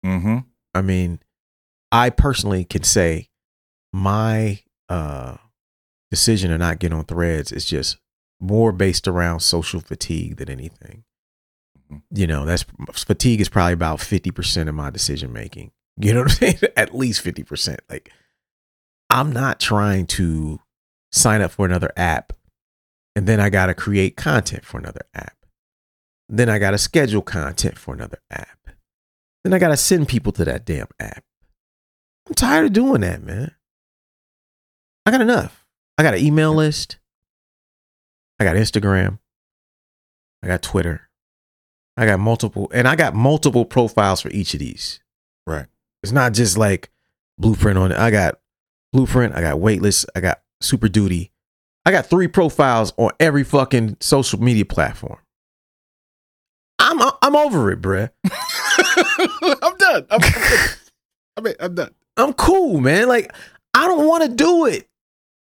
[0.04, 0.38] Mm-hmm.
[0.74, 1.20] I mean,
[1.92, 3.30] I personally can say
[3.92, 5.36] my uh
[6.10, 7.98] decision to not get on threads is just
[8.40, 11.04] more based around social fatigue than anything.
[11.90, 12.02] Mhm.
[12.10, 15.70] You know, that's fatigue is probably about 50% of my decision making.
[15.98, 16.58] You know what I'm saying?
[16.76, 17.78] At least 50%.
[17.88, 18.12] Like
[19.10, 20.60] I'm not trying to
[21.12, 22.32] sign up for another app
[23.14, 25.36] and then I got to create content for another app.
[26.28, 28.58] Then I got to schedule content for another app.
[29.42, 31.24] Then I got to send people to that damn app.
[32.28, 33.52] I'm tired of doing that, man.
[35.06, 35.64] I got enough.
[35.96, 36.98] I got an email list.
[38.38, 39.18] I got Instagram.
[40.42, 41.08] I got Twitter.
[41.96, 45.00] I got multiple, and I got multiple profiles for each of these.
[45.46, 45.66] Right.
[46.06, 46.88] It's not just like
[47.36, 47.98] blueprint on it.
[47.98, 48.38] I got
[48.92, 49.34] blueprint.
[49.34, 50.06] I got Weightless.
[50.14, 51.32] I got super duty.
[51.84, 55.18] I got three profiles on every fucking social media platform.
[56.78, 58.10] I'm I'm over it, bruh.
[59.62, 60.06] I'm done.
[60.08, 60.32] I'm, I'm,
[61.38, 61.94] I mean, I'm done.
[62.16, 63.08] I'm cool, man.
[63.08, 63.32] Like,
[63.74, 64.86] I don't want to do it.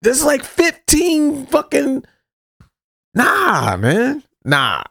[0.02, 2.04] There's like 15 fucking.
[3.16, 4.22] Nah, man.
[4.44, 4.84] Nah.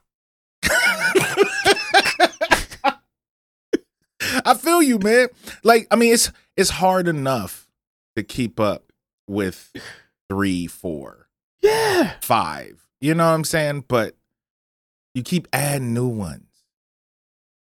[4.45, 5.27] I feel you, man.
[5.63, 7.67] Like, I mean, it's it's hard enough
[8.15, 8.91] to keep up
[9.27, 9.71] with
[10.29, 11.27] three, four,
[11.61, 12.13] Yeah.
[12.21, 12.87] five.
[12.99, 13.85] You know what I'm saying?
[13.87, 14.15] But
[15.13, 16.45] you keep adding new ones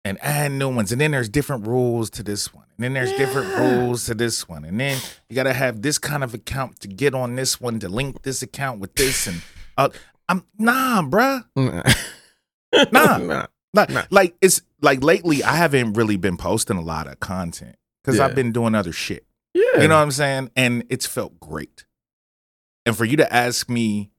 [0.05, 3.13] and adding new ones, and then there's different rules to this one, and then there's
[3.13, 6.81] different rules to this one, and then you got to have this kind of account
[6.81, 9.43] to get on this one to link this account with this, and
[9.77, 9.91] uh,
[10.29, 11.45] I'm nah, bruh.
[12.93, 13.19] Nah.
[13.19, 13.47] nah.
[13.73, 14.05] Like, Nah.
[14.11, 18.27] like it's like lately, I haven't really been posting a lot of content because Yeah.
[18.27, 19.27] I've been doing other shit.
[19.55, 19.83] Yeah.
[19.83, 20.51] You know what I'm saying?
[20.57, 21.85] And it's felt great.
[22.87, 24.11] And for you to ask me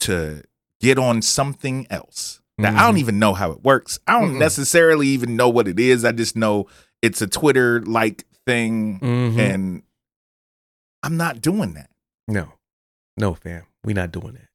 [0.00, 0.42] to
[0.80, 3.00] get on something else that I don't Mhm.
[3.00, 3.98] even know how it works.
[4.06, 4.38] I don't Mm-mm.
[4.38, 6.04] necessarily even know what it is.
[6.04, 6.66] I just know
[7.02, 9.38] it's a Twitter like thing, Mhm.
[9.38, 9.82] and
[11.02, 11.90] I'm not doing that.
[12.26, 12.52] no.
[13.18, 13.64] No, fam.
[13.84, 14.48] we not doing that.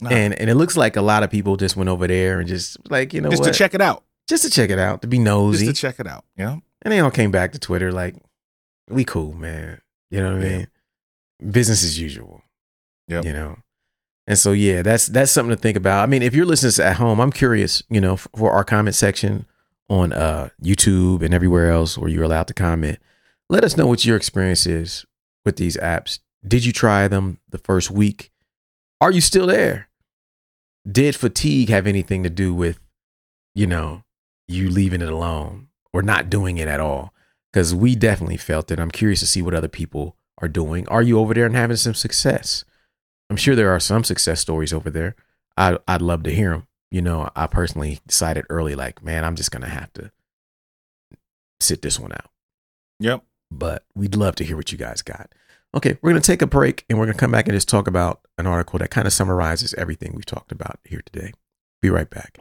[0.00, 0.10] Nah.
[0.10, 2.90] And and it looks like a lot of people just went over there and just
[2.90, 3.52] like, you know just what?
[3.52, 4.04] to check it out.
[4.28, 5.66] just to check it out, to be nosy.
[5.66, 6.24] Just to check it out.
[6.36, 6.58] Yeah.
[6.82, 8.14] and they all came back to Twitter like,
[8.88, 9.80] we cool, man.
[10.10, 10.68] You know what I mean?
[11.50, 12.42] Business as usual.
[13.08, 13.56] Yeah, You know?
[14.26, 16.02] And so yeah, that's that's something to think about.
[16.02, 18.96] I mean, if you're listening to at home, I'm curious, you know, for our comment
[18.96, 19.46] section
[19.88, 22.98] on uh YouTube and everywhere else where you're allowed to comment.
[23.48, 25.06] Let us know what your experience is
[25.44, 26.18] with these apps.
[26.46, 28.32] Did you try them the first week?
[29.00, 29.88] Are you still there?
[30.90, 32.80] Did fatigue have anything to do with,
[33.54, 34.02] you know,
[34.48, 37.12] you leaving it alone or not doing it at all?
[37.52, 38.78] Because we definitely felt it.
[38.78, 40.86] I'm curious to see what other people are doing.
[40.88, 42.64] Are you over there and having some success?
[43.28, 45.16] I'm sure there are some success stories over there.
[45.56, 46.66] I, I'd love to hear them.
[46.90, 50.12] You know, I personally decided early, like, man, I'm just going to have to
[51.58, 52.30] sit this one out.
[53.00, 53.24] Yep.
[53.50, 55.34] But we'd love to hear what you guys got.
[55.76, 57.68] Okay, we're going to take a break and we're going to come back and just
[57.68, 61.34] talk about an article that kind of summarizes everything we've talked about here today.
[61.82, 62.38] Be right back.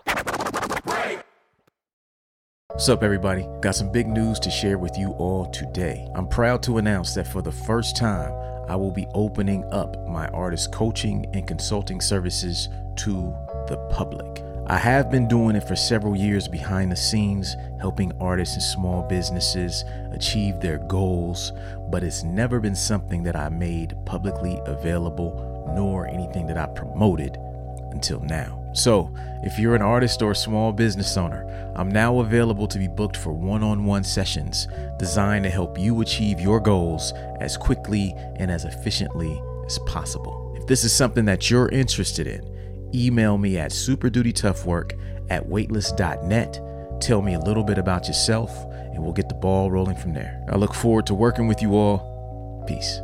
[2.70, 3.46] What's up, everybody?
[3.60, 6.08] Got some big news to share with you all today.
[6.16, 8.32] I'm proud to announce that for the first time,
[8.70, 12.70] I will be opening up my artist coaching and consulting services
[13.00, 13.36] to
[13.68, 14.45] the public.
[14.68, 19.04] I have been doing it for several years behind the scenes, helping artists and small
[19.04, 21.52] businesses achieve their goals,
[21.92, 27.38] but it's never been something that I made publicly available nor anything that I promoted
[27.92, 28.60] until now.
[28.74, 29.14] So,
[29.44, 33.18] if you're an artist or a small business owner, I'm now available to be booked
[33.18, 34.68] for one on one sessions
[34.98, 40.56] designed to help you achieve your goals as quickly and as efficiently as possible.
[40.58, 42.55] If this is something that you're interested in,
[42.96, 46.62] email me at superdutytoughwork at weightless.net.
[47.02, 48.52] Tell me a little bit about yourself,
[48.94, 50.44] and we'll get the ball rolling from there.
[50.50, 52.64] I look forward to working with you all.
[52.68, 53.02] Peace.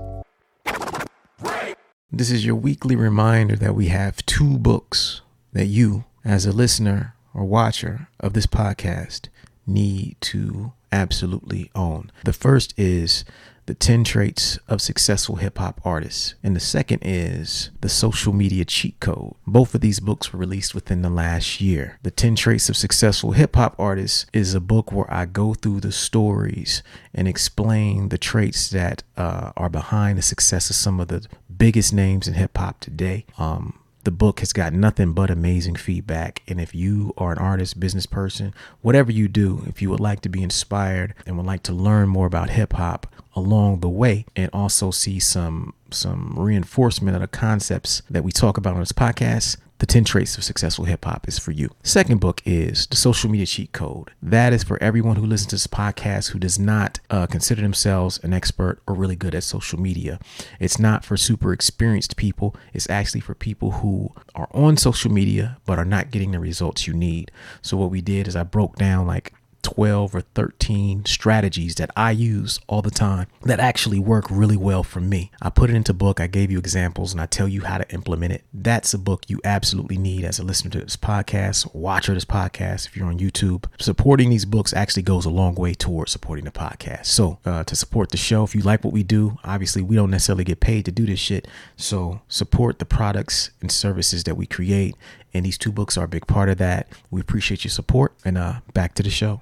[2.11, 5.21] This is your weekly reminder that we have two books
[5.53, 9.29] that you, as a listener or watcher of this podcast,
[9.65, 12.11] need to absolutely own.
[12.25, 13.23] The first is
[13.65, 16.35] the 10 traits of successful hip hop artists.
[16.43, 19.35] And the second is the social media cheat code.
[19.45, 21.99] Both of these books were released within the last year.
[22.03, 25.81] The 10 traits of successful hip hop artists is a book where I go through
[25.81, 26.83] the stories
[27.13, 31.93] and explain the traits that uh, are behind the success of some of the biggest
[31.93, 33.25] names in hip hop today.
[33.37, 36.41] Um, the book has got nothing but amazing feedback.
[36.47, 40.21] And if you are an artist, business person, whatever you do, if you would like
[40.21, 44.25] to be inspired and would like to learn more about hip hop along the way
[44.35, 48.91] and also see some some reinforcement of the concepts that we talk about on this
[48.91, 51.71] podcast, the 10 Traits of Successful Hip Hop is for you.
[51.81, 54.11] Second book is The Social Media Cheat Code.
[54.21, 58.19] That is for everyone who listens to this podcast who does not uh, consider themselves
[58.21, 60.19] an expert or really good at social media.
[60.59, 65.57] It's not for super experienced people, it's actually for people who are on social media
[65.65, 67.31] but are not getting the results you need.
[67.63, 72.11] So, what we did is I broke down like 12 or 13 strategies that I
[72.11, 75.31] use all the time that actually work really well for me.
[75.41, 77.93] I put it into book, I gave you examples and I tell you how to
[77.93, 78.43] implement it.
[78.53, 82.87] That's a book you absolutely need as a listener to this podcast, watcher this podcast
[82.87, 83.65] if you're on YouTube.
[83.79, 87.05] Supporting these books actually goes a long way towards supporting the podcast.
[87.05, 90.11] So, uh, to support the show, if you like what we do, obviously we don't
[90.11, 91.47] necessarily get paid to do this shit.
[91.75, 94.95] So, support the products and services that we create
[95.33, 96.87] and these two books are a big part of that.
[97.09, 99.41] We appreciate your support and uh back to the show.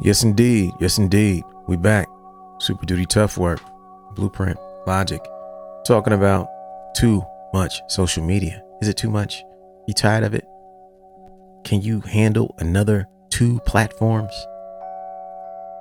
[0.00, 0.70] Yes, indeed.
[0.80, 1.42] Yes, indeed.
[1.66, 2.08] We back.
[2.60, 3.60] Super duty tough work.
[4.14, 4.56] Blueprint.
[4.86, 5.20] Illogic.
[5.84, 6.48] Talking about
[6.96, 8.62] too much social media.
[8.80, 9.42] Is it too much?
[9.86, 10.46] You tired of it?
[11.64, 14.32] Can you handle another two platforms?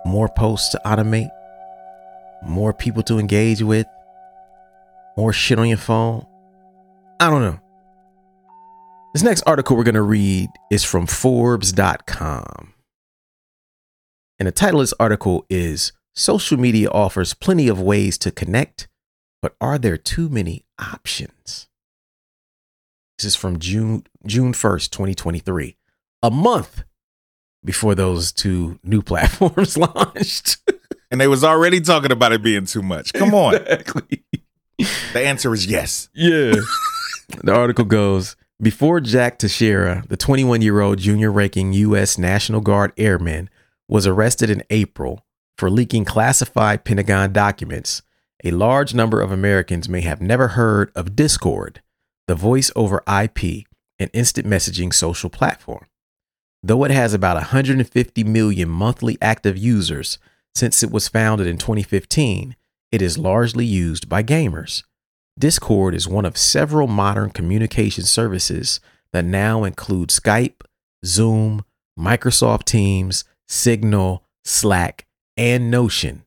[0.06, 1.30] More posts to automate?
[2.42, 3.88] More people to engage with?
[5.16, 6.26] More shit on your phone?
[7.20, 7.60] I don't know.
[9.14, 12.74] This next article we're going to read is from Forbes.com.
[14.40, 18.88] And the title of this article is Social Media Offers Plenty of Ways to Connect,
[19.42, 21.68] but Are There Too Many Options?
[23.18, 25.76] This is from June, June 1st, 2023,
[26.22, 26.84] a month
[27.66, 30.58] before those two new platforms launched.
[31.10, 33.14] And they was already talking about it being too much.
[33.14, 33.56] Come on.
[33.56, 34.26] Exactly.
[35.14, 36.10] The answer is yes.
[36.14, 36.56] Yeah.
[37.44, 42.18] the article goes Before Jack Teixeira, the 21 year old junior ranking U.S.
[42.18, 43.50] National Guard airman,
[43.88, 45.26] was arrested in April
[45.58, 48.02] for leaking classified Pentagon documents,
[48.44, 51.82] a large number of Americans may have never heard of Discord,
[52.28, 53.66] the voice over IP
[53.98, 55.86] and instant messaging social platform.
[56.62, 60.20] Though it has about 150 million monthly active users
[60.54, 62.56] since it was founded in 2015,
[62.92, 64.84] it is largely used by gamers.
[65.38, 68.80] Discord is one of several modern communication services
[69.14, 70.62] that now include Skype,
[71.06, 71.64] Zoom,
[71.98, 76.26] Microsoft Teams, Signal, Slack, and Notion,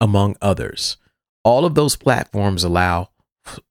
[0.00, 0.96] among others.
[1.42, 3.10] All of those platforms allow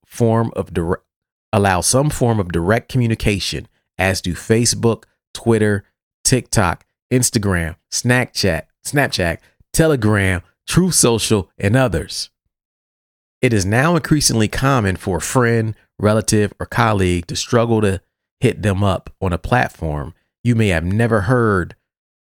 [0.05, 1.03] form of direct,
[1.51, 3.67] allow some form of direct communication,
[3.97, 5.03] as do Facebook,
[5.33, 5.85] Twitter,
[6.23, 9.37] TikTok, Instagram, Snapchat, Snapchat,
[9.71, 12.29] Telegram, Truth Social, and others.
[13.43, 18.01] It is now increasingly common for a friend, relative, or colleague to struggle to
[18.39, 20.13] hit them up on a platform
[20.45, 21.75] you may have never heard,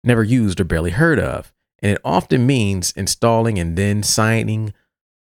[0.03, 1.53] never used, or barely heard of.
[1.79, 4.73] And it often means installing and then signing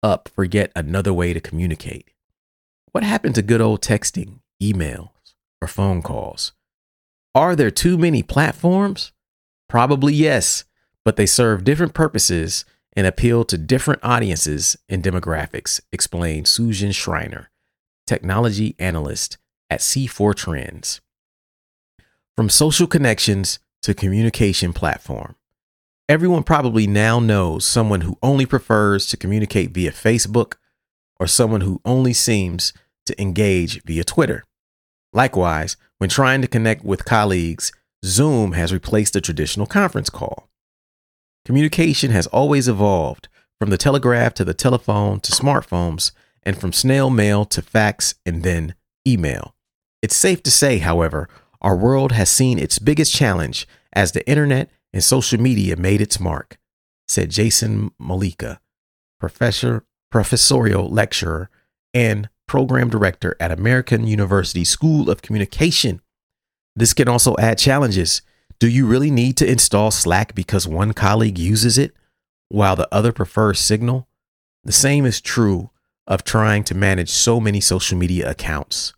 [0.03, 2.11] up for yet another way to communicate.
[2.93, 5.11] What happened to good old texting, emails,
[5.61, 6.53] or phone calls?
[7.35, 9.13] Are there too many platforms?
[9.69, 10.65] Probably yes,
[11.05, 12.65] but they serve different purposes
[12.95, 17.51] and appeal to different audiences and demographics, explained Susan Schreiner,
[18.07, 19.39] technology analyst
[19.71, 21.01] at C4 Trends.
[22.37, 25.35] From social connections to communication platform.
[26.09, 30.55] Everyone probably now knows someone who only prefers to communicate via Facebook
[31.19, 32.73] or someone who only seems
[33.07, 34.45] to engage via Twitter.
[35.13, 37.73] Likewise, when trying to connect with colleagues,
[38.05, 40.49] Zoom has replaced the traditional conference call.
[41.45, 43.29] Communication has always evolved
[43.59, 46.13] from the telegraph to the telephone to smartphones
[46.43, 48.75] and from snail mail to fax and then
[49.07, 49.55] email.
[50.03, 51.29] It's safe to say, however,
[51.61, 56.21] our world has seen its biggest challenge as the internet and social media made its
[56.21, 56.59] mark,
[57.09, 58.59] said Jason Mollica,
[59.21, 61.49] professor, professorial lecturer
[61.95, 66.01] and program director at American University School of Communication.
[66.77, 68.23] This can also add challenges.
[68.63, 71.97] Do you really need to install Slack because one colleague uses it
[72.49, 74.07] while the other prefers Signal?
[74.63, 75.71] The same is true
[76.07, 78.95] of trying to manage so many social media accounts.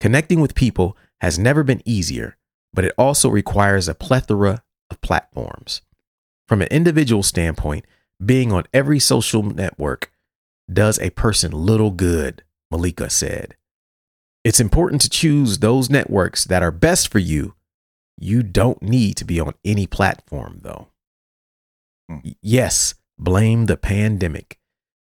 [0.00, 2.38] Connecting with people has never been easier,
[2.74, 5.82] but it also requires a plethora of platforms.
[6.48, 7.84] From an individual standpoint,
[8.26, 10.10] being on every social network
[10.68, 12.42] does a person little good,
[12.74, 13.54] Mollica said.
[14.42, 17.54] It's important to choose those networks that are best for you.
[18.18, 20.88] You don't need to be on any platform, though.
[22.08, 22.18] Hmm.
[22.42, 24.58] Yes, blame the pandemic.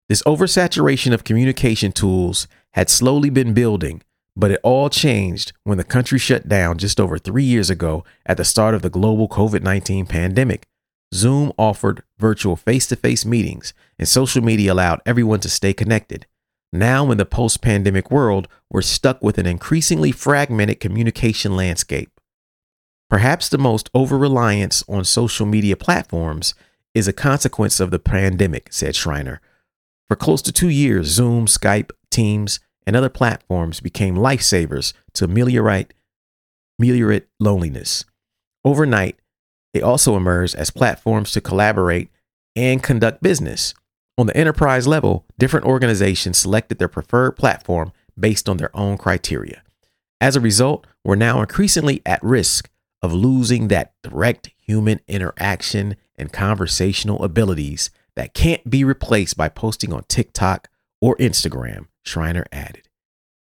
[0.08, 4.04] This oversaturation of communication tools had slowly been building,
[4.36, 8.38] but it all changed when the country shut down just over three years ago at
[8.38, 10.68] the start of the global COVID 19 pandemic.
[11.14, 16.28] Zoom offered virtual face to face meetings, and social media allowed everyone to stay connected.
[16.72, 22.17] Now, in the post pandemic world, we're stuck with an increasingly fragmented communication landscape.
[23.10, 26.54] Perhaps the most over reliance on social media platforms
[26.94, 29.40] is a consequence of the pandemic, said Schreiner.
[30.10, 35.94] For close to two years, Zoom, Skype, Teams, and other platforms became lifesavers to ameliorate,
[36.80, 38.04] ameliorate loneliness.
[38.66, 39.18] Overnight,
[39.74, 42.10] they also emerged as platforms to collaborate
[42.56, 43.74] and conduct business.
[44.18, 49.62] On the enterprise level, different organizations selected their preferred platform based on their own criteria.
[50.20, 52.70] As a result, we're now increasingly at risk
[53.08, 59.94] of losing that direct human interaction and conversational abilities that can't be replaced by posting
[59.94, 62.90] on TikTok or Instagram, Schreiner added.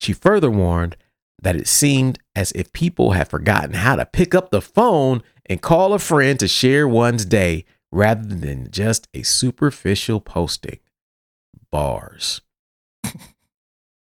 [0.00, 0.96] She further warned
[1.40, 5.62] that it seemed as if people had forgotten how to pick up the phone and
[5.62, 10.80] call a friend to share one's day rather than just a superficial posting.
[11.70, 12.40] Bars.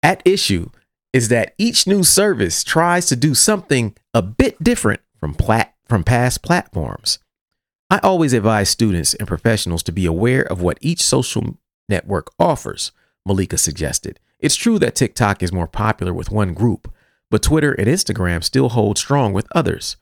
[0.02, 0.68] At issue
[1.14, 6.04] is that each new service tries to do something a bit different from plat- from
[6.04, 7.18] past platforms.
[7.90, 11.56] I always advise students and professionals to be aware of what each social
[11.88, 12.92] network offers,
[13.26, 14.20] Mollica suggested.
[14.38, 16.92] It's true that TikTok is more popular with one group,
[17.30, 19.96] but Twitter and Instagram still hold strong with others.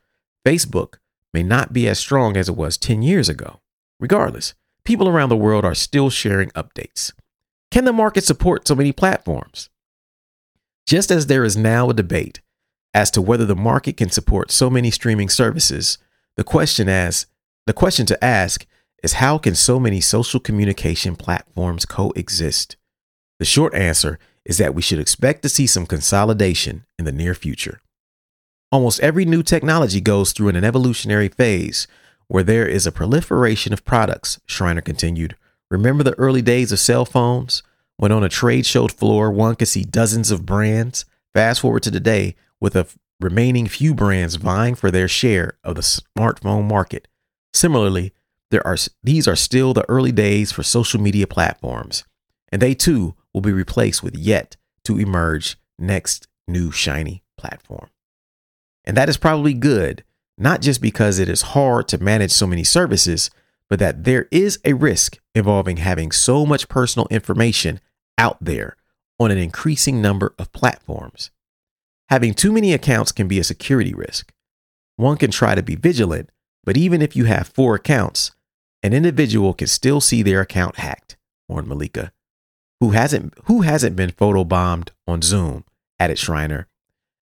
[0.45, 0.95] Facebook
[1.33, 3.61] may not be as strong as it was 10 years ago.
[4.01, 4.55] Regardless,
[4.85, 7.13] people around the world are still sharing updates.
[7.71, 9.71] Can the market support so many platforms?
[10.87, 12.41] Just as there is now a debate
[12.97, 15.99] as to whether the market can support so many streaming services,
[16.39, 17.27] the question as
[17.67, 18.65] the question to ask
[19.05, 22.77] is how can so many social communication platforms coexist?
[23.39, 27.35] The short answer is that we should expect to see some consolidation in the near
[27.35, 27.83] future.
[28.73, 31.87] Almost every new technology goes through an evolutionary phase
[32.29, 35.37] where there is a proliferation of products, Schreiner continued.
[35.71, 37.63] Remember the early days of cell phones?
[37.99, 41.05] When on a trade show floor, one could see dozens of brands.
[41.37, 42.87] Fast forward to today, with a
[43.21, 47.09] remaining few brands vying for their share of the smartphone market.
[47.53, 48.15] Similarly,
[48.51, 52.05] there are these are still the early days for social media platforms,
[52.51, 57.91] and they too will be replaced with yet to emerge next new shiny platform.
[58.87, 60.05] And that is probably good,
[60.39, 63.29] not just because it is hard to manage so many services,
[63.69, 67.79] but that there is a risk involving having so much personal information
[68.17, 68.79] out there
[69.19, 71.31] on an increasing number of platforms.
[72.09, 74.33] Having too many accounts can be a security risk.
[74.97, 76.31] One can try to be vigilant,
[76.65, 78.33] but even if you have four accounts,
[78.83, 81.17] an individual can still see their account hacked,
[81.49, 82.11] warned Mollica,
[82.81, 85.65] who hasn't who hasn't been photobombed on Zoom,
[85.99, 86.69] added Schreiner.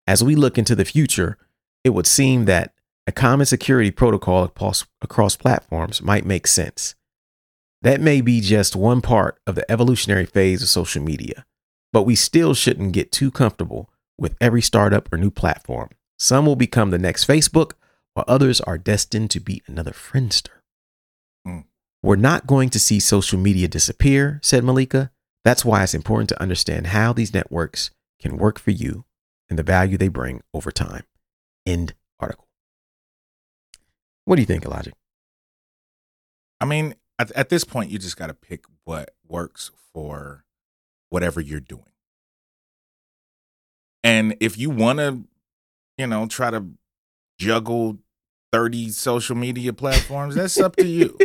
[0.06, 1.38] As we look into the future,
[1.84, 2.74] it would seem that
[3.06, 6.94] a common security protocol across, across platforms might make sense.
[7.82, 11.44] That may be just one part of the evolutionary phase of social media,
[11.92, 15.90] but we still shouldn't get too comfortable with every startup or new platform.
[16.18, 17.72] Some will become the next Facebook,
[18.14, 20.60] while others are destined to be another Friendster.
[21.46, 21.64] Mm.
[22.02, 25.10] We're not going to see social media disappear, said Mollica.
[25.44, 27.90] That's why it's important to understand how these networks
[28.20, 29.04] can work for you
[29.48, 31.04] and the value they bring over time.
[31.66, 32.46] End article.
[34.24, 34.92] What do you think, Elijah?
[36.60, 40.44] I mean, at, at this point, you just got to pick what works for
[41.12, 41.84] whatever you're doing.
[44.02, 45.22] And if you want to,
[45.98, 46.64] you know, try to
[47.38, 47.98] juggle
[48.52, 51.16] 30 social media platforms, that's up to you.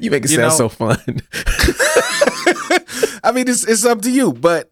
[0.00, 0.98] you make it You sound know- so fun.
[3.24, 4.70] I mean, it's it's up to you, but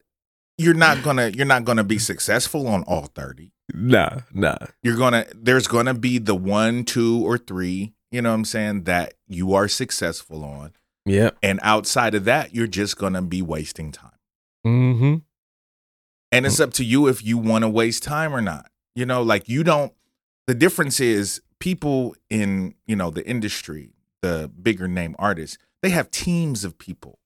[0.58, 3.52] you're not gonna you're not gonna be successful on all 30.
[3.74, 4.56] nah, nah.
[4.82, 8.84] You're gonna there's gonna be the one, two, or three, you know what I'm saying,
[8.84, 10.72] that you are successful on.
[11.06, 11.38] Yep.
[11.42, 14.10] And outside of that, you're just gonna be wasting time.
[14.66, 15.14] Mm-hmm.
[16.32, 18.70] And it's up to you if you want to waste time or not.
[18.94, 19.92] You know, like you don't
[20.46, 23.90] the difference is people in, you know, the industry,
[24.22, 27.18] the bigger name artists, they have teams of people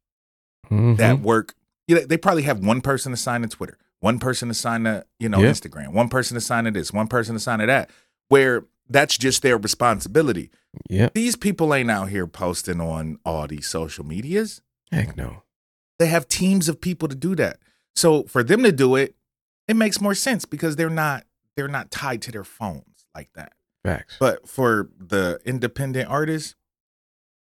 [0.71, 0.95] Mm-hmm.
[0.95, 1.55] that work.
[1.87, 5.29] You know, they probably have one person assigned to Twitter, one person assigned to, you
[5.29, 5.51] know, Yeah.
[5.51, 7.91] Instagram, one person assigned to this, one person assigned to that.
[8.29, 10.51] where that's just their responsibility.
[10.89, 11.15] Yep.
[11.15, 14.61] These people ain't out here posting on all these social medias.
[14.91, 15.43] Heck no.
[15.99, 17.59] They have teams of people to do that.
[17.95, 19.15] So for them to do it,
[19.69, 21.25] it makes more sense because they're not
[21.57, 23.53] they're not tied to their phones like that.
[23.85, 24.17] Facts.
[24.19, 26.57] But for the independent artists,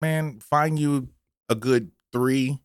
[0.00, 1.08] man, find you
[1.48, 2.58] a good three,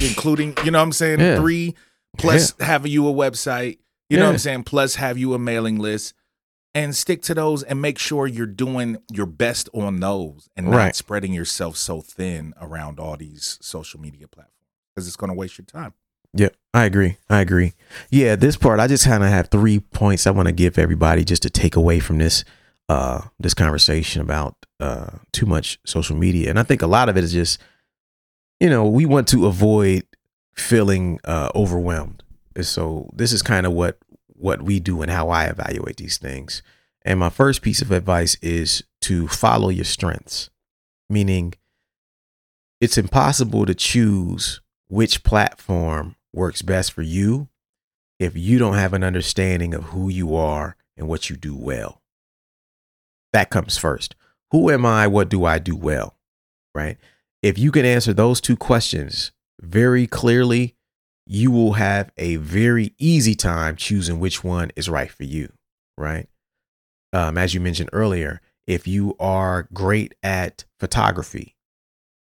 [0.00, 1.20] including, you know what I'm saying?
[1.20, 1.36] Yeah.
[1.36, 1.74] Three
[2.18, 3.78] plus have you a website,
[4.10, 4.64] you know what I'm saying?
[4.64, 6.14] Plus have you a mailing list
[6.74, 10.76] and stick to those and make sure you're doing your best on those and not
[10.76, 10.96] Right.
[10.96, 14.56] spreading yourself so thin around all these social media platforms
[14.94, 15.92] because it's going to waste your time.
[16.34, 17.18] Yeah, I agree.
[17.28, 17.74] I agree.
[18.10, 21.24] Yeah, this part I just kind of have three points I want to give everybody
[21.24, 22.44] just to take away from this
[22.88, 26.48] uh this conversation about uh too much social media.
[26.48, 27.60] And I think a lot of it is just
[28.60, 30.04] you know, we want to avoid
[30.54, 32.22] feeling uh overwhelmed.
[32.56, 33.98] And so this is kind of what
[34.42, 36.62] what we do and how I evaluate these things.
[37.04, 40.50] And my first piece of advice is to follow your strengths.
[41.08, 41.54] Meaning
[42.80, 47.48] it's impossible to choose which platform works best for you
[48.18, 52.02] if you don't have an understanding of who you are and what you do well.
[53.32, 54.16] That comes first.
[54.50, 55.06] Who am I?
[55.06, 56.18] What do I do well?
[56.74, 56.98] Right?
[57.42, 60.74] If you can answer those two questions very clearly,
[61.32, 65.50] you will have a very easy time choosing which one is right for you.
[65.96, 66.28] Right?
[67.14, 71.56] Um, as you mentioned earlier, if you are great at photography,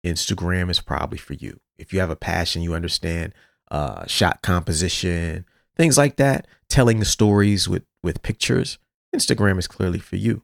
[0.03, 1.59] Instagram is probably for you.
[1.77, 3.35] If you have a passion, you understand
[3.69, 5.45] uh, shot composition,
[5.75, 8.79] things like that, telling the stories with with pictures,
[9.15, 10.41] Instagram is clearly for you.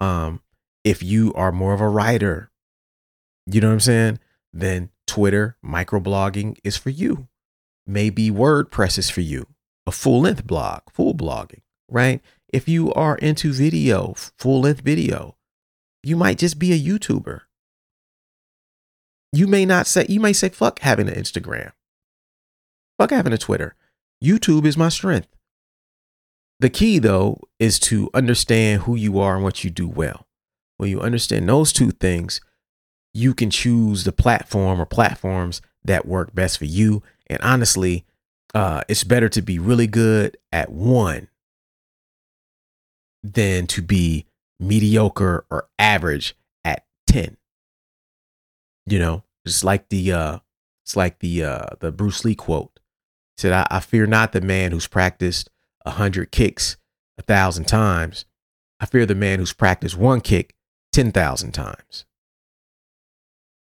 [0.00, 0.42] Um,
[0.84, 2.50] if you are more of a writer,
[3.46, 4.18] you know what I'm saying,
[4.52, 7.28] then Twitter, microblogging is for you.
[7.86, 9.46] Maybe WordPress is for you.
[9.86, 12.20] A full length blog, full blogging, right?
[12.52, 15.36] If you are into video, full length video,
[16.02, 17.42] you might just be a YouTuber.
[19.32, 21.72] You may not say, you may say, fuck having an Instagram.
[22.98, 23.74] Fuck having a Twitter.
[24.22, 25.28] YouTube is my strength.
[26.58, 30.26] The key, though, is to understand who you are and what you do well.
[30.78, 32.40] When you understand those two things,
[33.12, 37.02] you can choose the platform or platforms that work best for you.
[37.28, 38.04] And honestly,
[38.54, 41.28] uh, it's better to be really good at one
[43.22, 44.26] than to be
[44.60, 47.36] mediocre or average at 10.
[48.86, 50.38] You know, it's like the uh
[50.84, 52.78] it's like the uh the Bruce Lee quote.
[53.36, 55.50] He said, I, I fear not the man who's practiced
[55.84, 56.76] a hundred kicks
[57.18, 58.24] a thousand times.
[58.78, 60.54] I fear the man who's practiced one kick
[60.92, 62.04] ten thousand times.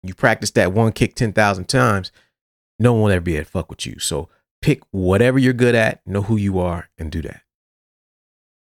[0.03, 2.11] You practice that one kick ten thousand times,
[2.79, 3.99] no one will ever be able to fuck with you.
[3.99, 4.29] So
[4.61, 7.41] pick whatever you're good at, know who you are, and do that.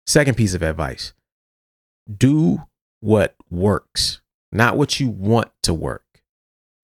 [0.07, 1.13] Second piece of advice
[2.17, 2.63] do
[2.99, 6.03] what works, not what you want to work.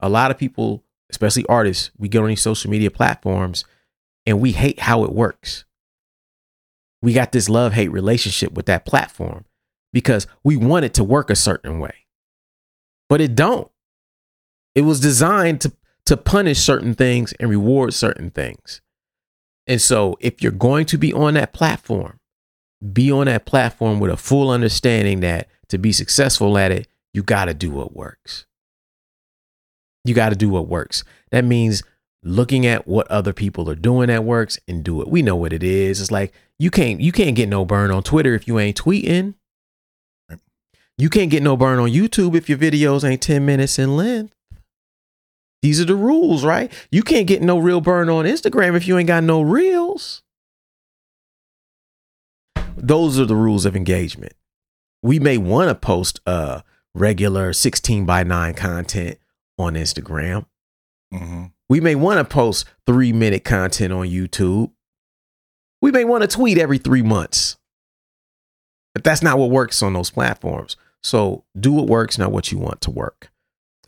[0.00, 3.64] A lot of people, especially artists, we get on these social media platforms
[4.26, 5.64] and we hate how it works.
[7.02, 9.44] We got this love hate relationship with that platform
[9.92, 12.06] because we want it to work a certain way.
[13.08, 13.70] But it don't.
[14.74, 15.72] It was designed to
[16.08, 18.80] to punish certain things and reward certain things.
[19.66, 22.18] And so if you're going to be on that platform,
[22.94, 27.22] be on that platform with a full understanding that to be successful at it, you
[27.22, 28.46] got to do what works.
[30.06, 31.04] You got to do what works.
[31.30, 31.82] That means
[32.22, 35.08] looking at what other people are doing that works and do it.
[35.08, 36.00] We know what it is.
[36.00, 39.34] It's like you can't you can't get no burn on Twitter if you ain't tweeting.
[40.96, 44.32] You can't get no burn on YouTube if your videos ain't 10 minutes in length.
[45.62, 46.72] These are the rules, right?
[46.90, 50.22] You can't get no real burn on Instagram if you ain't got no reels.
[52.76, 54.34] Those are the rules of engagement.
[55.02, 56.62] We may want to post uh
[56.94, 59.18] regular 16 by 9 content
[59.58, 60.46] on Instagram.
[61.12, 64.70] hmm We may want to post three minute content on YouTube.
[65.80, 67.56] We may want to tweet every three months.
[68.94, 70.76] But that's not what works on those platforms.
[71.02, 73.30] So do what works, not what you want to work.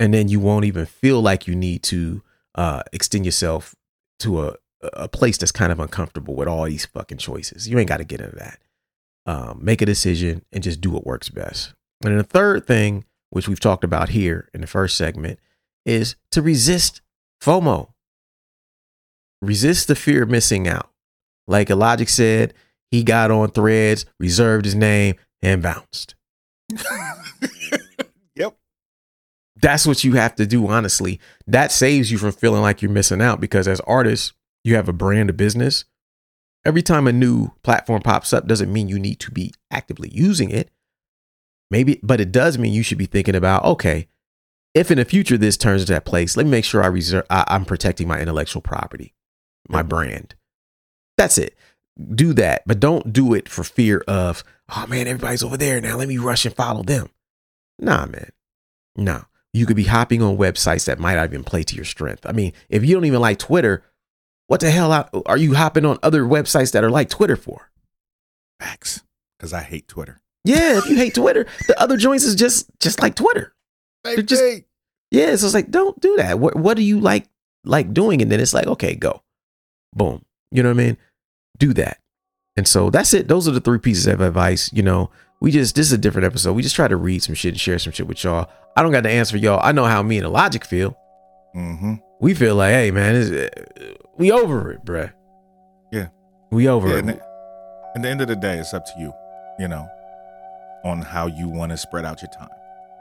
[0.01, 2.23] And then you won't even feel like you need to
[2.55, 3.77] uh, extend yourself
[4.21, 4.55] to a,
[4.95, 7.69] a place that's kind of uncomfortable with all these fucking choices.
[7.69, 8.59] You ain't got to get into that.
[9.27, 11.75] Um, make a decision and just do what works best.
[12.03, 15.39] And the third thing, which we've talked about here in the first segment,
[15.85, 17.03] is to resist
[17.43, 17.91] FOMO.
[19.43, 20.91] Resist the fear of missing out.
[21.47, 22.55] Like Illogic said,
[22.91, 26.15] he got on threads, reserved his name, and bounced.
[29.61, 31.21] That's what you have to do, honestly.
[31.47, 34.33] That saves you from feeling like you're missing out because as artists,
[34.65, 35.85] you have a brand of business.
[36.65, 40.51] Every time a new platform pops up doesn't mean you need to be actively using
[40.51, 40.71] it.
[41.71, 44.09] Maybe, but it does mean you should be thinking about, okay,
[44.75, 47.25] if in the future this turns into that place, let me make sure I reserve,
[47.31, 49.15] I, I'm protecting my intellectual property,
[49.69, 50.35] my brand.
[51.17, 51.57] That's it.
[52.15, 54.43] Do that, but don't do it for fear of,
[54.75, 55.97] oh man, everybody's over there now.
[55.97, 57.11] Let me rush and follow them.
[57.79, 58.31] Nah, man.
[58.97, 59.25] No.
[59.53, 62.25] You could be hopping on websites that might not even play to your strength.
[62.27, 63.83] I mean, if you don't even like Twitter,
[64.47, 64.93] what the hell
[65.27, 67.71] are you hopping on other websites that are like Twitter for?
[68.61, 69.03] Facts.
[69.39, 70.21] Because I hate Twitter.
[70.45, 73.55] Yeah, if you hate Twitter, the other joints is just just like Twitter.
[74.05, 74.43] They're just-
[75.11, 76.39] Yeah, so it's like don't do that.
[76.39, 77.27] What what do you like
[77.65, 78.23] like doing?
[78.23, 79.23] And then it's like, okay, go.
[79.95, 80.25] Boom.
[80.51, 80.97] You know what I mean?
[81.59, 81.99] Do that.
[82.57, 83.29] And so that's it.
[83.29, 84.71] Those are the three pieces of advice.
[84.73, 85.11] You know,
[85.41, 86.53] we just this is a different episode.
[86.55, 88.49] We just try to read some shit and share some shit with y'all.
[88.77, 89.61] I don't got the answer for y'all.
[89.63, 90.97] I know how me and the logic feel.
[91.57, 91.95] Mm-hmm.
[92.21, 93.57] We feel like, hey man, it's,
[94.17, 95.13] we over it, bruh.
[95.91, 96.09] Yeah.
[96.51, 96.99] We over Yeah, it.
[97.01, 97.11] and
[97.97, 99.13] at the end of the day, it's up to you,
[99.59, 99.89] you know,
[100.85, 102.49] on how you want to spread out your time.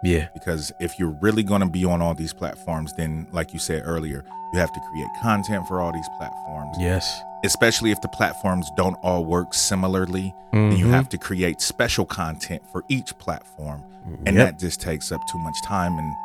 [0.04, 0.28] Yeah.
[0.34, 3.84] Because if you're really going to be on all these platforms, then, like you said
[3.86, 4.24] earlier,
[4.54, 6.76] you have to create content for all these platforms.
[6.80, 7.22] Yes.
[7.43, 10.93] Especially if the platforms don't all work similarly, then you mm-hmm.
[10.93, 13.84] have to create special content for each platform.
[14.26, 14.47] And Yep.
[14.47, 15.97] that just takes up too much time.
[15.97, 16.16] And,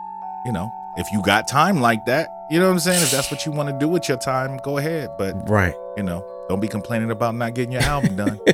[0.46, 3.02] you know, if you got time like that, you know what I'm saying?
[3.02, 5.10] If that's what you want to do with your time, go ahead.
[5.18, 5.74] But, right.
[5.96, 8.38] you know, don't be complaining about not getting your album done.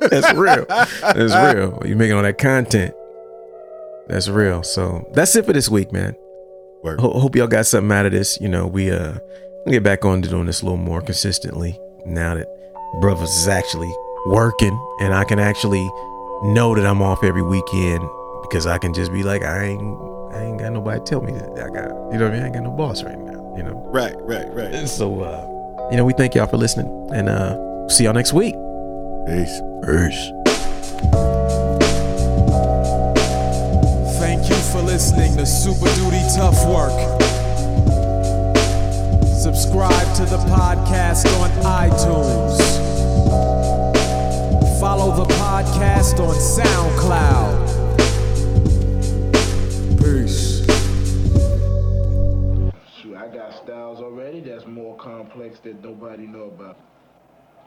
[0.00, 0.64] That's real.
[0.66, 1.82] That's real.
[1.84, 2.94] You're making all that content.
[4.08, 4.62] That's real.
[4.62, 6.14] So that's it for this week, man.
[6.82, 7.00] Word.
[7.00, 8.38] Ho- hope y'all got something out of this.
[8.40, 9.14] You know, we uh
[9.68, 12.46] get back on to doing this a little more consistently now that
[13.00, 13.90] brothers is actually
[14.26, 15.84] working and I can actually
[16.42, 18.06] know that I'm off every weekend
[18.42, 19.80] because I can just be like, I ain't
[20.34, 22.42] I ain't got nobody tell me that I got you know what I mean?
[22.42, 23.82] I ain't got no boss right now, you know.
[23.86, 24.74] Right, right, right.
[24.74, 28.34] And so uh, you know, we thank y'all for listening and uh see y'all next
[28.34, 28.54] week.
[29.26, 29.60] Peace.
[29.82, 31.33] Peace.
[34.74, 36.98] For listening to Super Duty Tough Work.
[39.40, 42.58] Subscribe to the podcast on iTunes.
[44.80, 47.54] Follow the podcast on SoundCloud.
[50.00, 50.66] Peace.
[53.00, 56.80] Shoot, I got styles already that's more complex that nobody know about.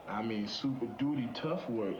[0.06, 1.96] I mean, super duty tough work.